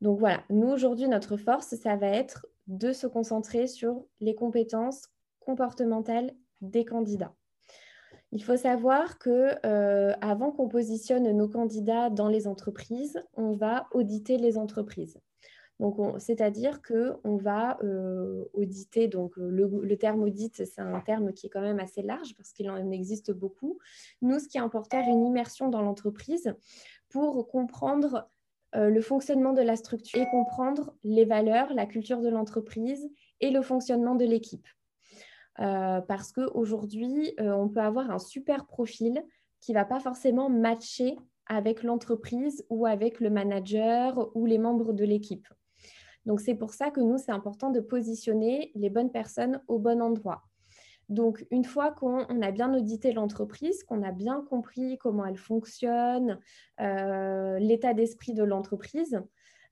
Donc 0.00 0.18
voilà, 0.18 0.42
nous 0.48 0.68
aujourd'hui, 0.68 1.06
notre 1.06 1.36
force, 1.36 1.74
ça 1.74 1.96
va 1.96 2.08
être 2.08 2.46
de 2.68 2.92
se 2.92 3.06
concentrer 3.06 3.66
sur 3.66 4.04
les 4.20 4.34
compétences 4.34 5.08
comportementales 5.40 6.32
des 6.60 6.84
candidats. 6.84 7.34
Il 8.32 8.44
faut 8.44 8.56
savoir 8.56 9.18
que 9.18 9.54
euh, 9.64 10.12
avant 10.20 10.50
qu'on 10.52 10.68
positionne 10.68 11.30
nos 11.32 11.48
candidats 11.48 12.10
dans 12.10 12.28
les 12.28 12.46
entreprises, 12.46 13.22
on 13.34 13.52
va 13.52 13.86
auditer 13.92 14.36
les 14.36 14.58
entreprises. 14.58 15.18
Donc, 15.80 15.96
c'est-à-dire 16.18 16.82
qu'on 16.82 17.36
va 17.36 17.78
euh, 17.84 18.44
auditer, 18.52 19.06
donc 19.06 19.34
le, 19.36 19.96
terme 19.96 20.22
audit, 20.24 20.64
c'est 20.64 20.80
un 20.80 21.00
terme 21.00 21.32
qui 21.32 21.46
est 21.46 21.50
quand 21.50 21.60
même 21.60 21.78
assez 21.78 22.02
large 22.02 22.34
parce 22.36 22.52
qu'il 22.52 22.68
en 22.68 22.90
existe 22.90 23.30
beaucoup. 23.30 23.78
Nous, 24.20 24.40
ce 24.40 24.48
qui 24.48 24.58
est 24.58 24.60
important, 24.60 25.00
une 25.00 25.24
immersion 25.24 25.68
dans 25.68 25.80
l'entreprise 25.80 26.52
pour 27.10 27.46
comprendre 27.48 28.28
euh, 28.74 28.90
le 28.90 29.00
fonctionnement 29.00 29.52
de 29.52 29.62
la 29.62 29.76
structure 29.76 30.20
et 30.20 30.26
comprendre 30.30 30.94
les 31.04 31.24
valeurs, 31.24 31.72
la 31.72 31.86
culture 31.86 32.20
de 32.20 32.28
l'entreprise 32.28 33.08
et 33.40 33.50
le 33.50 33.62
fonctionnement 33.62 34.16
de 34.16 34.24
l'équipe. 34.24 34.66
Euh, 35.60 36.00
parce 36.00 36.32
qu'aujourd'hui, 36.32 37.34
euh, 37.40 37.52
on 37.52 37.68
peut 37.68 37.80
avoir 37.80 38.10
un 38.10 38.18
super 38.18 38.66
profil 38.66 39.24
qui 39.60 39.72
ne 39.72 39.78
va 39.78 39.84
pas 39.84 40.00
forcément 40.00 40.48
matcher 40.48 41.16
avec 41.46 41.82
l'entreprise 41.82 42.64
ou 42.70 42.86
avec 42.86 43.20
le 43.20 43.30
manager 43.30 44.30
ou 44.36 44.46
les 44.46 44.58
membres 44.58 44.92
de 44.92 45.04
l'équipe. 45.04 45.48
Donc, 46.26 46.40
c'est 46.40 46.54
pour 46.54 46.74
ça 46.74 46.90
que 46.90 47.00
nous, 47.00 47.18
c'est 47.18 47.32
important 47.32 47.70
de 47.70 47.80
positionner 47.80 48.70
les 48.74 48.90
bonnes 48.90 49.10
personnes 49.10 49.62
au 49.66 49.78
bon 49.78 50.00
endroit. 50.02 50.42
Donc, 51.08 51.46
une 51.50 51.64
fois 51.64 51.90
qu'on 51.90 52.42
a 52.42 52.50
bien 52.50 52.74
audité 52.74 53.12
l'entreprise, 53.12 53.82
qu'on 53.82 54.02
a 54.02 54.12
bien 54.12 54.44
compris 54.50 54.98
comment 54.98 55.24
elle 55.24 55.38
fonctionne, 55.38 56.38
euh, 56.80 57.58
l'état 57.58 57.94
d'esprit 57.94 58.34
de 58.34 58.44
l'entreprise, 58.44 59.22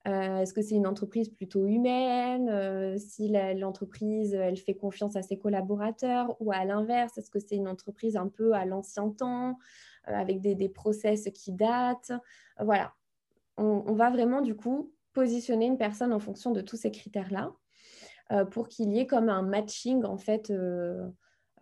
euh, 0.07 0.41
est-ce 0.41 0.55
que 0.55 0.63
c'est 0.63 0.75
une 0.75 0.87
entreprise 0.87 1.29
plutôt 1.29 1.67
humaine? 1.67 2.49
Euh, 2.49 2.97
Si 2.99 3.29
l'entreprise, 3.57 4.35
elle 4.35 4.57
fait 4.57 4.75
confiance 4.75 5.17
à 5.17 5.23
ses 5.23 5.39
collaborateurs 5.39 6.37
ou 6.41 6.53
à 6.53 6.65
l'inverse, 6.65 7.17
est-ce 7.19 7.31
que 7.31 7.41
c'est 7.41 7.57
une 7.57 7.69
entreprise 7.69 8.17
un 8.17 8.29
peu 8.29 8.53
à 8.53 8.65
l'ancien 8.65 9.11
temps, 9.11 9.59
avec 10.05 10.41
des, 10.41 10.69
process 10.69 11.29
qui 11.35 11.53
datent? 11.53 12.13
Voilà. 12.61 12.93
On, 13.57 13.95
va 13.95 14.11
vraiment, 14.11 14.43
du 14.43 14.55
coup, 14.55 14.93
positionner 15.13 15.67
une 15.67 15.79
personne 15.79 16.13
en 16.13 16.21
fonction 16.21 16.53
de 16.53 16.61
tous 16.61 16.77
ces 16.77 16.91
critères-là 16.91 17.53
pour 18.51 18.69
qu'il 18.69 18.93
y 18.93 19.01
ait 19.01 19.07
comme 19.07 19.29
un 19.29 19.43
matching, 19.43 20.05
en 20.05 20.19
fait 20.19 20.53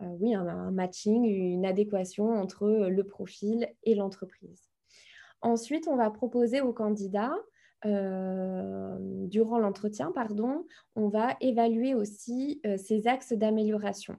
euh, 0.01 0.05
oui, 0.19 0.33
un, 0.33 0.71
matching, 0.71 1.25
une 1.25 1.65
adéquation 1.65 2.29
entre 2.33 2.67
le 2.67 3.03
profil 3.03 3.69
et 3.83 3.95
l'entreprise. 3.95 4.69
Ensuite, 5.41 5.87
on 5.87 5.95
va 5.95 6.09
proposer 6.09 6.61
aux 6.61 6.73
candidats, 6.73 7.35
euh, 7.85 8.97
durant 9.27 9.59
l'entretien, 9.59 10.11
pardon, 10.11 10.65
on 10.95 11.07
va 11.07 11.35
évaluer 11.41 11.93
aussi 11.93 12.61
euh, 12.65 12.77
ces 12.77 13.07
axes 13.07 13.33
d'amélioration. 13.33 14.15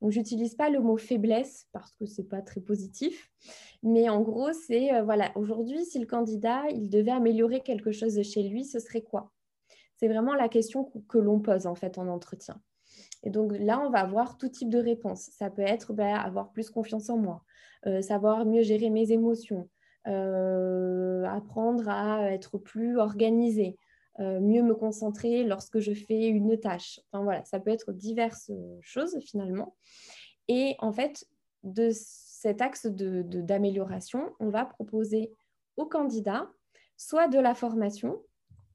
Donc, 0.00 0.12
j'utilise 0.12 0.54
pas 0.54 0.70
le 0.70 0.80
mot 0.80 0.96
faiblesse 0.96 1.66
parce 1.72 1.92
que 1.94 2.06
c'est 2.06 2.28
pas 2.28 2.40
très 2.40 2.60
positif, 2.60 3.30
mais 3.82 4.08
en 4.08 4.20
gros, 4.20 4.52
c'est 4.52 5.02
voilà, 5.02 5.32
aujourd'hui, 5.34 5.84
si 5.84 5.98
le 5.98 6.06
candidat 6.06 6.62
il 6.70 6.88
devait 6.88 7.10
améliorer 7.10 7.60
quelque 7.60 7.90
chose 7.90 8.14
de 8.14 8.22
chez 8.22 8.44
lui, 8.44 8.64
ce 8.64 8.78
serait 8.78 9.02
quoi? 9.02 9.32
C'est 9.96 10.06
vraiment 10.06 10.34
la 10.34 10.48
question 10.48 10.92
que 11.08 11.18
l'on 11.18 11.40
pose 11.40 11.66
en 11.66 11.74
fait 11.74 11.98
en 11.98 12.06
entretien. 12.06 12.60
Et 13.24 13.30
donc 13.30 13.52
là, 13.58 13.80
on 13.80 13.90
va 13.90 14.00
avoir 14.00 14.38
tout 14.38 14.48
type 14.48 14.70
de 14.70 14.78
réponses. 14.78 15.28
Ça 15.32 15.50
peut 15.50 15.62
être 15.62 15.92
ben, 15.92 16.14
avoir 16.14 16.52
plus 16.52 16.70
confiance 16.70 17.10
en 17.10 17.16
moi, 17.16 17.42
euh, 17.86 18.00
savoir 18.00 18.46
mieux 18.46 18.62
gérer 18.62 18.90
mes 18.90 19.12
émotions, 19.12 19.68
euh, 20.06 21.24
apprendre 21.24 21.88
à 21.88 22.30
être 22.30 22.58
plus 22.58 22.98
organisé, 22.98 23.76
euh, 24.20 24.40
mieux 24.40 24.62
me 24.62 24.74
concentrer 24.74 25.44
lorsque 25.44 25.80
je 25.80 25.92
fais 25.92 26.28
une 26.28 26.58
tâche. 26.58 27.00
Enfin 27.10 27.24
voilà, 27.24 27.44
ça 27.44 27.60
peut 27.60 27.70
être 27.70 27.92
diverses 27.92 28.50
choses 28.80 29.18
finalement. 29.20 29.76
Et 30.48 30.76
en 30.78 30.92
fait, 30.92 31.26
de 31.62 31.90
cet 31.92 32.62
axe 32.62 32.86
d'amélioration, 32.86 34.32
on 34.40 34.48
va 34.48 34.64
proposer 34.64 35.32
aux 35.76 35.86
candidats 35.86 36.50
soit 36.96 37.28
de 37.28 37.38
la 37.38 37.54
formation 37.54 38.22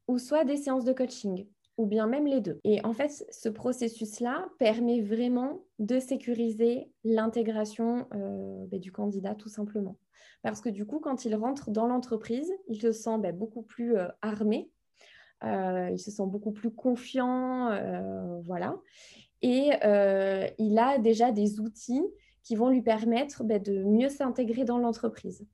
ou 0.07 0.17
soit 0.17 0.43
des 0.43 0.57
séances 0.57 0.85
de 0.85 0.93
coaching 0.93 1.47
ou 1.77 1.85
bien 1.85 2.07
même 2.07 2.27
les 2.27 2.41
deux. 2.41 2.59
Et 2.63 2.83
en 2.85 2.93
fait, 2.93 3.25
ce 3.31 3.49
processus-là 3.49 4.47
permet 4.59 5.01
vraiment 5.01 5.63
de 5.79 5.99
sécuriser 5.99 6.91
l'intégration 7.03 8.07
euh, 8.13 8.65
ben, 8.67 8.79
du 8.79 8.91
candidat 8.91 9.35
tout 9.35 9.49
simplement. 9.49 9.97
Parce 10.43 10.61
que 10.61 10.69
du 10.69 10.85
coup, 10.85 10.99
quand 10.99 11.25
il 11.25 11.35
rentre 11.35 11.71
dans 11.71 11.87
l'entreprise, 11.87 12.51
il 12.67 12.79
se 12.79 12.91
sent 12.91 13.17
ben, 13.19 13.35
beaucoup 13.35 13.63
plus 13.63 13.97
euh, 13.97 14.07
armé, 14.21 14.69
euh, 15.43 15.89
il 15.91 15.99
se 15.99 16.11
sent 16.11 16.27
beaucoup 16.27 16.51
plus 16.51 16.71
confiant, 16.71 17.69
voilà. 18.45 18.77
Et 19.41 19.71
il 20.57 20.79
a 20.79 20.97
déjà 20.99 21.31
des 21.31 21.59
outils 21.59 22.03
qui 22.43 22.55
vont 22.55 22.69
lui 22.69 22.81
permettre 22.81 23.43
ben, 23.43 23.61
de 23.61 23.83
mieux 23.83 24.09
s'intégrer 24.09 24.63
dans 24.63 24.77
l'entreprise. 24.77 25.45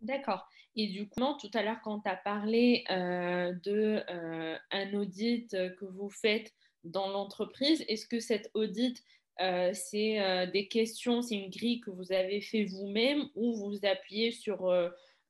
D'accord. 0.00 0.48
Et 0.74 0.86
du 0.86 1.08
coup, 1.08 1.20
tout 1.38 1.50
à 1.52 1.62
l'heure, 1.62 1.80
quand 1.82 2.00
tu 2.00 2.08
as 2.08 2.16
parlé 2.16 2.84
euh, 2.90 3.52
d'un 3.64 4.02
euh, 4.08 4.98
audit 5.00 5.50
que 5.50 5.84
vous 5.84 6.08
faites 6.08 6.52
dans 6.84 7.08
l'entreprise, 7.08 7.84
est-ce 7.88 8.06
que 8.06 8.20
cet 8.20 8.50
audit, 8.54 9.02
euh, 9.40 9.72
c'est 9.74 10.46
des 10.52 10.68
questions, 10.68 11.20
c'est 11.22 11.36
une 11.36 11.50
grille 11.50 11.80
que 11.80 11.90
vous 11.90 12.12
avez 12.12 12.40
fait 12.40 12.64
vous-même 12.64 13.28
ou 13.34 13.54
vous 13.54 13.84
appuyez 13.84 14.32
sur 14.32 14.72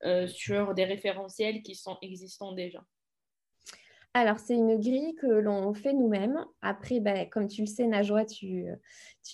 des 0.03 0.85
référentiels 0.85 1.63
qui 1.63 1.75
sont 1.75 1.99
existants 2.03 2.53
déjà? 2.53 2.85
Alors, 4.15 4.39
c'est 4.39 4.55
une 4.55 4.79
grille 4.79 5.15
que 5.15 5.27
l'on 5.27 5.73
fait 5.73 5.95
nous-mêmes. 5.95 6.45
Après, 6.61 7.01
ben, 7.01 7.27
comme 7.31 7.49
tu 7.49 7.63
le 7.63 7.67
sais, 7.67 7.87
Najwa, 7.87 8.27
tu, 8.27 8.67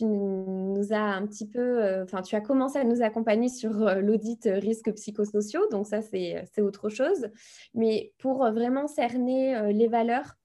nous 0.02 0.92
as 0.92 1.00
un 1.00 1.26
petit 1.26 1.49
peu, 1.49 1.82
euh, 1.82 2.04
enfin, 2.04 2.23
tu 2.23 2.37
as 2.37 2.40
commencé 2.40 2.78
à 2.78 2.85
nous 2.85 3.02
accompagner 3.02 3.49
sur 3.49 3.88
euh, 3.88 3.97
l'audit 3.97 4.49
risques 4.52 4.92
psychosociaux. 4.92 5.68
Donc, 5.73 5.87
ça, 5.87 6.00
c'est 6.00 6.61
autre 6.61 6.90
chose. 6.90 7.28
Mais 7.75 8.12
pour 8.18 8.38
vraiment 8.52 8.87
cerner 8.87 9.56
euh, 9.56 9.73
les 9.73 9.88
valeurs, 9.88 10.37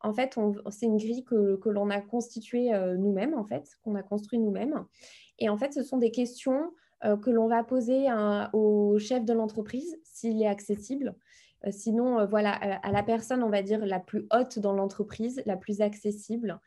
en 0.00 0.14
fait, 0.14 0.38
c'est 0.70 0.86
une 0.86 0.96
grille 0.96 1.24
que, 1.24 1.56
que 1.56 1.68
l'on 1.68 1.90
a 1.90 2.00
constituée 2.00 2.70
nous-mêmes, 2.98 3.34
en 3.34 3.44
fait, 3.44 3.68
qu'on 3.84 3.94
a 3.94 4.02
construit 4.02 4.40
nous-mêmes. 4.40 4.84
Et 5.38 5.48
en 5.48 5.56
fait, 5.56 5.72
ce 5.72 5.84
sont 5.84 5.98
des 5.98 6.10
questions 6.10 6.72
que 7.22 7.30
l'on 7.30 7.46
va 7.46 7.62
poser 7.62 8.06
au 8.52 8.98
chef 8.98 9.24
de 9.24 9.32
l'entreprise 9.32 9.96
s'il 10.02 10.42
est 10.42 10.48
accessible. 10.48 11.14
Euh, 11.66 11.70
sinon, 11.70 12.18
euh, 12.18 12.26
voilà, 12.26 12.52
à 12.52 12.90
la 12.90 13.02
personne, 13.02 13.42
on 13.42 13.48
va 13.48 13.62
dire, 13.62 13.84
la 13.84 14.00
plus 14.00 14.26
haute 14.32 14.58
dans 14.58 14.72
l'entreprise, 14.72 15.42
la 15.46 15.56
plus 15.56 15.80
accessible. 15.80 16.60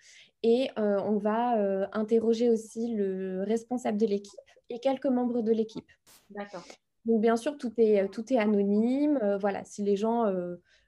Et 0.44 0.70
euh, 0.78 1.00
on 1.04 1.18
va 1.18 1.88
interroger 1.92 2.50
aussi 2.50 2.94
le 2.96 3.44
responsable 3.44 3.98
de 3.98 4.06
l'équipe 4.06 4.40
et 4.70 4.80
quelques 4.80 5.08
membres 5.08 5.42
de 5.42 5.52
l'équipe. 5.52 5.90
D'accord. 6.30 6.64
Donc, 7.06 7.22
bien 7.22 7.36
sûr, 7.36 7.58
tout 7.58 7.72
est, 7.78 8.08
tout 8.12 8.32
est 8.32 8.38
anonyme. 8.38 9.20
voilà, 9.40 9.64
si 9.64 9.84
les 9.84 9.96
gens 9.96 10.32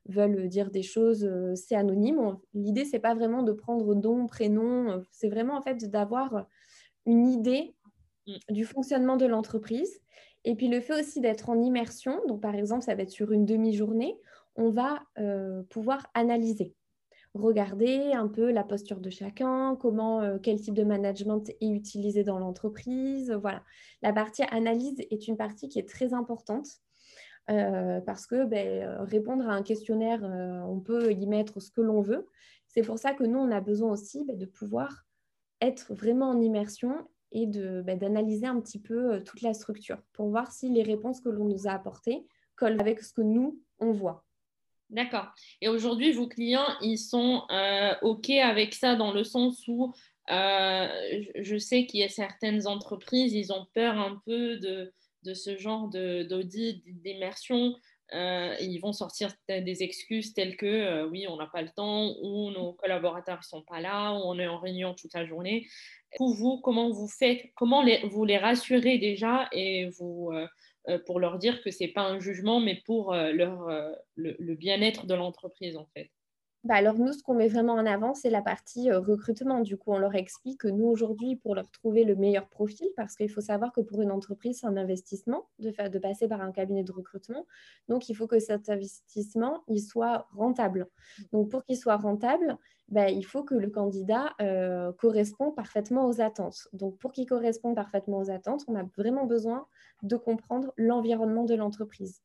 veulent 0.06 0.48
dire 0.48 0.70
des 0.70 0.84
choses, 0.84 1.28
c'est 1.56 1.76
anonyme. 1.76 2.38
L'idée, 2.54 2.86
c'est 2.86 3.00
pas 3.00 3.16
vraiment 3.16 3.44
de 3.44 3.52
prendre 3.52 3.96
nom, 3.96 4.28
prénom. 4.28 5.04
c'est 5.12 5.30
vraiment, 5.30 5.56
en 5.58 5.62
fait, 5.62 5.90
d'avoir 5.90 6.46
une 7.06 7.28
idée 7.28 7.76
mm. 8.28 8.34
du 8.50 8.66
fonctionnement 8.66 9.18
de 9.18 9.26
l'entreprise 9.26 10.02
et 10.48 10.56
puis 10.56 10.70
le 10.70 10.80
fait 10.80 10.98
aussi 10.98 11.20
d'être 11.20 11.50
en 11.50 11.62
immersion, 11.62 12.22
donc 12.26 12.40
par 12.40 12.56
exemple, 12.56 12.82
ça 12.82 12.96
va 12.96 13.04
être 13.04 13.10
sur 13.10 13.34
une 13.34 13.46
demi-journée, 13.46 14.18
on 14.56 14.70
va 14.70 15.04
euh, 15.20 15.62
pouvoir 15.64 16.08
analyser, 16.14 16.74
regarder 17.34 18.14
un 18.14 18.30
peu 18.30 18.50
la 18.54 18.64
posture 18.64 19.02
de 19.02 19.10
chacun, 19.10 19.76
comment, 19.76 20.22
euh, 20.22 20.38
quel 20.42 20.62
type 20.62 20.74
de 20.74 20.86
management 20.86 21.50
est 21.50 21.68
utilisé 21.68 22.24
dans 22.24 22.40
l'entreprise. 22.40 23.30
Voilà, 23.42 23.62
la 24.02 24.14
partie 24.14 24.44
analyse 24.44 24.96
est 25.12 25.28
une 25.28 25.36
partie 25.36 25.68
qui 25.68 25.80
est 25.80 25.90
très 25.90 26.14
importante. 26.14 26.68
Euh, 27.50 28.00
parce 28.00 28.26
que 28.26 28.46
ben, 28.46 29.00
répondre 29.02 29.50
à 29.50 29.54
un 29.54 29.64
questionnaire, 29.64 30.22
on 30.24 30.80
peut 30.80 31.12
y 31.12 31.28
mettre 31.28 31.62
ce 31.62 31.72
que 31.72 31.82
l'on 31.82 32.00
veut. 32.00 32.26
C'est 32.68 32.84
pour 32.84 33.00
ça 33.00 33.14
que 33.14 33.26
nous, 33.26 33.40
on 33.40 33.52
a 33.52 33.60
besoin 33.60 33.92
aussi 33.92 34.24
ben, 34.24 34.38
de 34.38 34.46
pouvoir 34.46 35.06
être 35.60 35.94
vraiment 35.94 36.30
en 36.30 36.40
immersion 36.40 37.06
et 37.32 37.48
bah, 37.84 37.96
d'analyser 37.96 38.48
un 38.48 38.60
petit 38.60 38.80
peu 38.80 39.14
euh, 39.14 39.20
toute 39.20 39.42
la 39.42 39.54
structure 39.54 39.98
pour 40.14 40.30
voir 40.30 40.52
si 40.52 40.70
les 40.70 40.84
réponses 40.84 41.22
que 41.22 41.30
l'on 41.30 41.46
nous 41.46 41.68
a 41.68 41.72
apportées 41.72 42.26
collent 42.56 42.80
avec 42.80 43.02
ce 43.02 43.14
que 43.14 43.22
nous, 43.22 43.62
on 43.80 43.92
voit. 43.92 44.26
D'accord. 44.90 45.28
Et 45.62 45.68
aujourd'hui, 45.68 46.14
vos 46.14 46.28
clients, 46.28 46.68
ils 46.82 46.98
sont 46.98 47.44
euh, 47.52 47.94
OK 48.02 48.30
avec 48.30 48.74
ça 48.74 48.96
dans 48.96 49.12
le 49.12 49.24
sens 49.24 49.64
où 49.68 49.94
euh, 50.32 50.88
je 51.36 51.58
sais 51.58 51.86
qu'il 51.86 52.00
y 52.00 52.04
a 52.04 52.10
certaines 52.10 52.68
entreprises, 52.68 53.34
ils 53.34 53.52
ont 53.52 53.68
peur 53.74 53.98
un 54.00 54.22
peu 54.26 54.58
de, 54.58 54.94
de 55.24 55.34
ce 55.34 55.58
genre 55.58 55.90
d'audit, 55.90 56.84
d'immersion. 56.86 57.76
Ils 58.14 58.80
vont 58.82 58.94
sortir 58.94 59.30
des 59.50 59.84
excuses 59.84 60.34
telles 60.34 60.56
que 60.58 61.06
oui, 61.08 61.28
on 61.28 61.38
n'a 61.38 61.48
pas 61.48 61.62
le 61.62 61.70
temps, 61.70 62.16
ou 62.22 62.52
nos 62.52 62.74
collaborateurs 62.74 63.40
ne 63.40 63.44
sont 63.44 63.62
pas 63.62 63.82
là, 63.82 64.14
ou 64.14 64.22
on 64.26 64.40
est 64.40 64.48
en 64.48 64.60
réunion 64.60 64.94
toute 64.94 65.14
la 65.14 65.26
journée. 65.26 65.68
Pour 66.16 66.34
vous, 66.34 66.60
comment 66.62 66.90
vous 66.90 67.08
faites, 67.08 67.52
comment 67.56 67.84
vous 68.04 68.26
les 68.26 68.38
rassurez 68.38 68.98
déjà 68.98 69.50
et 69.52 69.90
vous, 70.00 70.32
euh, 70.88 71.00
pour 71.06 71.20
leur 71.20 71.38
dire 71.38 71.62
que 71.62 71.70
ce 71.72 71.84
n'est 71.84 71.92
pas 71.92 72.04
un 72.04 72.20
jugement, 72.20 72.60
mais 72.60 72.82
pour 72.86 73.14
leur, 73.14 73.68
le 74.16 74.56
bien-être 74.56 75.06
de 75.06 75.14
l'entreprise, 75.14 75.76
en 75.76 75.86
fait? 75.94 76.10
Bah, 76.68 76.76
alors 76.76 76.96
nous, 77.00 77.14
ce 77.14 77.24
qu'on 77.24 77.34
met 77.34 77.48
vraiment 77.48 77.76
en 77.76 77.86
avant, 77.86 78.14
c'est 78.14 78.30
la 78.30 78.42
partie 78.42 78.92
euh, 78.92 79.00
recrutement. 79.00 79.62
Du 79.62 79.78
coup, 79.78 79.94
on 79.94 79.98
leur 80.00 80.16
explique 80.16 80.60
que 80.60 80.68
nous, 80.68 80.86
aujourd'hui, 80.86 81.38
pour 81.38 81.56
leur 81.56 81.72
trouver 81.72 82.04
le 82.04 82.18
meilleur 82.18 82.50
profil, 82.50 82.90
parce 82.98 83.16
qu'il 83.16 83.30
faut 83.30 83.40
savoir 83.40 83.72
que 83.72 83.80
pour 83.80 84.02
une 84.02 84.12
entreprise, 84.12 84.60
c'est 84.60 84.68
un 84.68 84.76
investissement 84.76 85.48
de, 85.60 85.72
de 85.88 85.98
passer 86.00 86.28
par 86.28 86.42
un 86.42 86.52
cabinet 86.52 86.84
de 86.84 86.92
recrutement. 86.92 87.46
Donc, 87.88 88.10
il 88.10 88.16
faut 88.16 88.28
que 88.28 88.40
cet 88.40 88.68
investissement, 88.68 89.64
il 89.70 89.80
soit 89.80 90.28
rentable. 90.34 90.88
Donc, 91.32 91.50
pour 91.50 91.64
qu'il 91.64 91.78
soit 91.78 91.96
rentable, 91.96 92.58
bah, 92.90 93.10
il 93.10 93.24
faut 93.24 93.44
que 93.46 93.56
le 93.56 93.70
candidat 93.70 94.34
euh, 94.42 94.92
corresponde 94.92 95.56
parfaitement 95.56 96.06
aux 96.06 96.20
attentes. 96.20 96.68
Donc, 96.74 96.98
pour 96.98 97.14
qu'il 97.14 97.28
corresponde 97.28 97.76
parfaitement 97.76 98.18
aux 98.18 98.30
attentes, 98.30 98.66
on 98.68 98.76
a 98.76 98.84
vraiment 98.98 99.26
besoin 99.26 99.68
de 100.04 100.18
comprendre 100.18 100.74
l'environnement 100.76 101.46
de 101.46 101.56
l'entreprise. 101.56 102.20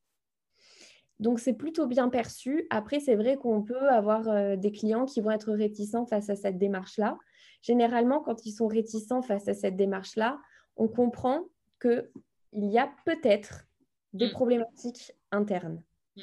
Donc, 1.22 1.38
c'est 1.38 1.52
plutôt 1.52 1.86
bien 1.86 2.08
perçu. 2.08 2.66
Après, 2.68 2.98
c'est 2.98 3.14
vrai 3.14 3.36
qu'on 3.36 3.62
peut 3.62 3.88
avoir 3.88 4.28
euh, 4.28 4.56
des 4.56 4.72
clients 4.72 5.06
qui 5.06 5.20
vont 5.20 5.30
être 5.30 5.52
réticents 5.52 6.04
face 6.04 6.28
à 6.28 6.34
cette 6.34 6.58
démarche-là. 6.58 7.16
Généralement, 7.62 8.18
quand 8.18 8.44
ils 8.44 8.50
sont 8.50 8.66
réticents 8.66 9.22
face 9.22 9.46
à 9.46 9.54
cette 9.54 9.76
démarche-là, 9.76 10.40
on 10.76 10.88
comprend 10.88 11.44
qu'il 11.80 12.10
y 12.54 12.76
a 12.76 12.90
peut-être 13.06 13.68
des 14.12 14.26
mm. 14.26 14.30
problématiques 14.32 15.12
internes. 15.30 15.84
Mm. 16.16 16.22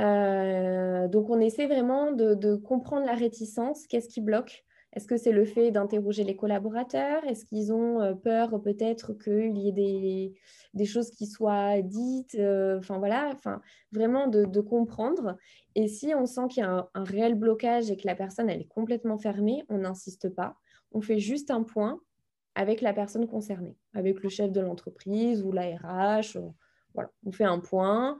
Euh, 0.00 1.08
donc, 1.08 1.30
on 1.30 1.40
essaie 1.40 1.66
vraiment 1.66 2.12
de 2.12 2.56
comprendre 2.56 3.06
la 3.06 3.14
réticence, 3.14 3.86
qu'est-ce 3.86 4.08
qui 4.10 4.20
bloque, 4.20 4.65
est-ce 4.96 5.06
que 5.06 5.18
c'est 5.18 5.30
le 5.30 5.44
fait 5.44 5.70
d'interroger 5.70 6.24
les 6.24 6.36
collaborateurs? 6.36 7.22
Est-ce 7.26 7.44
qu'ils 7.44 7.70
ont 7.70 8.00
euh, 8.00 8.14
peur 8.14 8.62
peut-être 8.62 9.12
qu'il 9.12 9.58
y 9.58 9.68
ait 9.68 10.32
des, 10.72 10.84
choses 10.86 11.10
qui 11.10 11.26
soient 11.26 11.82
dites? 11.82 12.34
Euh, 12.36 12.78
Enfin 12.78 12.96
voilà, 12.96 13.30
enfin, 13.34 13.60
vraiment 13.92 14.26
de, 14.26 14.60
comprendre. 14.62 15.36
Et 15.74 15.86
si 15.86 16.14
on 16.14 16.24
sent 16.24 16.48
qu'il 16.48 16.62
y 16.62 16.66
a 16.66 16.88
un, 16.94 17.04
réel 17.04 17.34
blocage 17.34 17.90
et 17.90 17.98
que 17.98 18.06
la 18.06 18.14
personne 18.14 18.48
elle 18.48 18.62
est 18.62 18.68
complètement 18.68 19.18
fermée, 19.18 19.64
on 19.68 19.78
n'insiste 19.78 20.30
pas. 20.30 20.56
On 20.92 21.02
fait 21.02 21.18
juste 21.18 21.50
un 21.50 21.62
point 21.62 22.00
avec 22.54 22.80
la 22.80 22.94
personne 22.94 23.26
concernée, 23.26 23.76
avec 23.92 24.22
le 24.22 24.30
chef 24.30 24.50
de 24.50 24.62
l'entreprise 24.62 25.42
ou 25.42 25.52
la 25.52 25.76
RH. 25.76 26.36
Euh, 26.36 27.02
on 27.26 27.32
fait 27.32 27.44
un 27.44 27.58
point. 27.58 28.16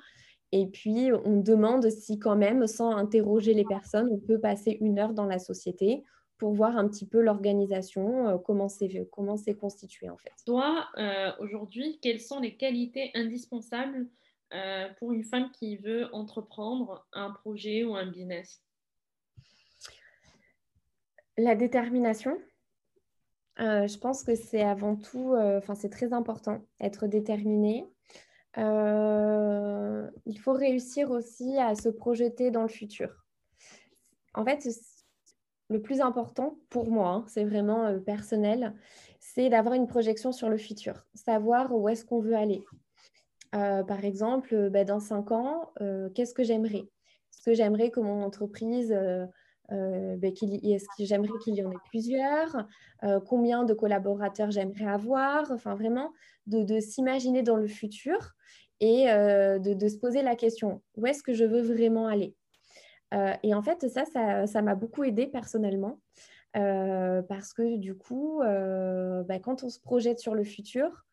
Et 0.53 0.67
puis, 0.67 1.11
on 1.25 1.41
demande 1.41 1.89
si 1.89 2.19
quand 2.19 2.37
même, 2.37 2.67
sans 2.67 2.91
interroger 2.95 3.55
les 3.55 3.65
personnes, 3.65 4.11
on 4.13 4.19
peut 4.19 4.39
passer 4.39 4.77
une 4.83 4.99
heure 4.99 5.15
dans 5.15 5.25
la 5.25 5.39
société 5.39 6.05
pour 6.39 6.53
voir 6.53 6.77
un 6.77 6.89
petit 6.89 7.07
peu 7.07 7.21
l'organisation, 7.21 8.29
euh, 8.29 8.39
comment 8.39 8.69
c'est 8.69 9.09
comment 9.11 9.37
c'est 9.37 9.55
constitué 9.55 10.09
en 10.11 10.17
fait. 10.17 10.33
Toi, 10.45 10.87
euh, 10.99 11.33
aujourd'hui, 11.41 11.99
quelles 12.03 12.21
sont 12.21 12.41
les 12.41 12.57
qualités 12.57 13.11
indispensables 13.15 14.09
euh, 14.53 14.89
pour 14.99 15.13
une 15.13 15.25
femme 15.25 15.51
qui 15.53 15.77
veut 15.79 16.15
entreprendre 16.15 17.07
un 17.13 17.31
projet 17.31 17.85
ou 17.85 17.95
un 17.95 18.07
business? 18.07 18.63
La 21.39 21.55
détermination. 21.55 22.39
je 23.59 23.99
pense 23.99 24.23
que 24.23 24.35
c'est 24.35 24.63
avant 24.63 24.97
tout, 24.97 25.35
enfin 25.37 25.75
c'est 25.75 25.91
très 25.91 26.13
important, 26.15 26.63
être 26.81 27.07
déterminé. 27.07 27.85
il 28.57 30.39
faut 30.39 30.53
réussir 30.53 31.11
aussi 31.11 31.59
à 31.59 31.75
se 31.75 31.91
projeter 31.91 32.51
dans 32.51 32.63
le 32.63 32.69
futur. 32.69 33.27
En 34.33 34.45
fait, 34.45 34.67
le 35.69 35.81
plus 35.81 36.01
important 36.01 36.59
pour 36.71 36.91
moi, 36.91 37.09
hein, 37.09 37.25
c'est 37.29 37.45
vraiment 37.45 37.87
euh, 37.87 37.99
personnel, 37.99 38.75
c'est 39.19 39.49
d'avoir 39.49 39.75
une 39.75 39.87
projection 39.87 40.33
sur 40.33 40.49
le 40.49 40.59
futur, 40.59 41.07
savoir 41.15 41.75
où 41.75 41.89
est-ce 41.89 42.05
qu'on 42.05 42.21
veut 42.21 42.37
aller. 42.37 42.63
Euh, 43.55 43.83
par 43.83 44.05
exemple, 44.05 44.55
euh, 44.55 44.71
bah, 44.71 44.85
dans 44.85 45.01
cinq 45.01 45.33
ans, 45.33 45.73
qu'est-ce 46.15 46.35
que 46.35 46.45
j'aimerais? 46.45 46.85
Est-ce 46.85 47.43
que 47.45 47.55
j'aimerais 47.55 47.91
que 47.91 48.01
mon 48.01 48.23
entreprise, 48.23 48.91
bah, 48.91 50.29
est-ce 50.29 50.87
que 50.99 51.05
j'aimerais 51.05 51.39
qu'il 51.43 51.55
y 51.55 51.65
en 51.65 51.71
ait 51.71 51.85
plusieurs? 51.91 52.67
Combien 53.29 53.65
de 53.65 53.75
collaborateurs 53.75 54.51
j'aimerais 54.51 54.87
avoir? 54.87 55.51
Enfin, 55.51 55.75
vraiment, 55.75 56.13
de, 56.47 56.81
s'imaginer 56.81 57.43
dans 57.43 57.57
le 57.57 57.69
futur 57.69 58.35
et 58.81 59.07
de 59.07 59.89
se 59.89 59.99
poser 59.99 60.23
la 60.23 60.35
question, 60.35 60.83
où 60.97 61.07
est-ce 61.07 61.23
que 61.23 61.35
je 61.35 61.45
veux 61.45 61.63
vraiment 61.63 62.07
aller? 62.07 62.35
Et 63.13 63.55
en 63.55 63.63
fait, 63.63 63.89
ça, 63.89 64.05
ça 64.47 64.63
m'a 64.63 64.75
beaucoup 64.75 65.05
aidé 65.05 65.27
personnellement. 65.27 66.01
Euh, 66.57 67.21
parce 67.23 67.53
que 67.53 67.77
du 67.77 67.95
coup, 67.95 68.41
euh, 68.41 69.23
bah, 69.25 69.39
quand 69.39 69.63
on 69.63 69.69
se 69.69 69.79
projette 69.79 70.19
sur 70.19 70.35
le 70.35 70.43
futur, 70.43 71.05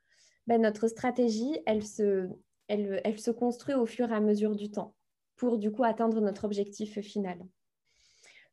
bah, 0.47 0.57
notre 0.57 0.87
stratégie, 0.87 1.59
elle 1.65 1.83
se, 1.83 2.29
elle, 2.67 3.01
elle, 3.03 3.19
se 3.19 3.31
construit 3.31 3.75
au 3.75 3.85
fur 3.85 4.09
et 4.09 4.15
à 4.15 4.21
mesure 4.21 4.55
du 4.55 4.71
temps 4.71 4.95
pour 5.35 5.57
du 5.57 5.71
coup 5.71 5.83
atteindre 5.83 6.21
notre 6.21 6.45
objectif 6.45 6.99
final. 7.01 7.39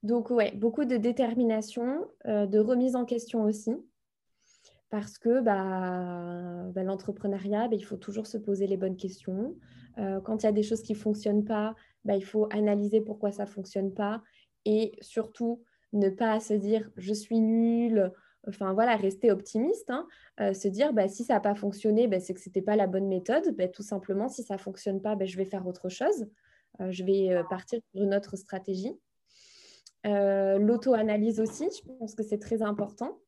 Donc 0.02 0.30
ouais, 0.30 0.52
beaucoup 0.52 0.86
de 0.86 0.96
détermination, 0.96 2.08
de 2.24 2.58
remise 2.58 2.96
en 2.96 3.04
question 3.04 3.42
aussi, 3.44 3.72
parce 4.88 5.18
que 5.18 5.40
bah, 5.42 6.64
bah 6.72 6.82
l'entrepreneuriat, 6.82 7.68
il 7.70 7.84
faut 7.84 7.98
toujours 7.98 8.26
se 8.26 8.38
poser 8.38 8.66
les 8.66 8.78
bonnes 8.78 8.96
questions. 8.96 9.54
quand 9.96 10.42
il 10.42 10.46
y 10.46 10.48
a 10.48 10.52
des 10.52 10.62
choses 10.62 10.82
qui 10.82 10.94
ne 10.94 10.98
fonctionnent 10.98 11.44
pas, 11.44 11.76
bah, 12.04 12.16
il 12.16 12.24
faut 12.24 12.48
analyser 12.50 13.00
pourquoi 13.00 13.32
ça 13.32 13.44
ne 13.44 13.48
fonctionne 13.48 13.92
pas 13.92 14.22
et 14.64 14.92
surtout 15.00 15.62
ne 15.92 16.08
pas 16.08 16.40
se 16.40 16.54
dire 16.54 16.90
je 16.96 17.12
suis 17.12 17.40
nulle. 17.40 18.12
Enfin 18.48 18.72
voilà, 18.72 18.96
rester 18.96 19.30
optimiste, 19.30 19.90
hein. 19.90 20.06
euh, 20.40 20.54
se 20.54 20.66
dire 20.68 20.94
bah, 20.94 21.08
si 21.08 21.24
ça 21.24 21.34
n'a 21.34 21.40
pas 21.40 21.54
fonctionné, 21.54 22.08
bah, 22.08 22.20
c'est 22.20 22.32
que 22.32 22.40
ce 22.40 22.48
n'était 22.48 22.62
pas 22.62 22.76
la 22.76 22.86
bonne 22.86 23.06
méthode. 23.06 23.54
Tout 23.72 23.82
simplement, 23.82 24.28
si 24.28 24.42
ça 24.42 24.54
ne 24.54 24.60
fonctionne 24.60 25.02
pas, 25.02 25.16
je 25.22 25.36
vais 25.36 25.44
faire 25.44 25.66
autre 25.66 25.88
chose. 25.88 26.26
Euh, 26.80 26.90
je 26.90 27.04
vais 27.04 27.30
euh, 27.30 27.42
partir 27.44 27.80
sur 27.92 28.02
une 28.02 28.14
autre 28.14 28.36
stratégie. 28.36 28.98
L'auto-analyse 30.04 31.40
aussi, 31.40 31.68
je 31.70 31.92
pense 31.98 32.14
que 32.14 32.22
c'est 32.22 32.38
très 32.38 32.62
important 32.62 33.18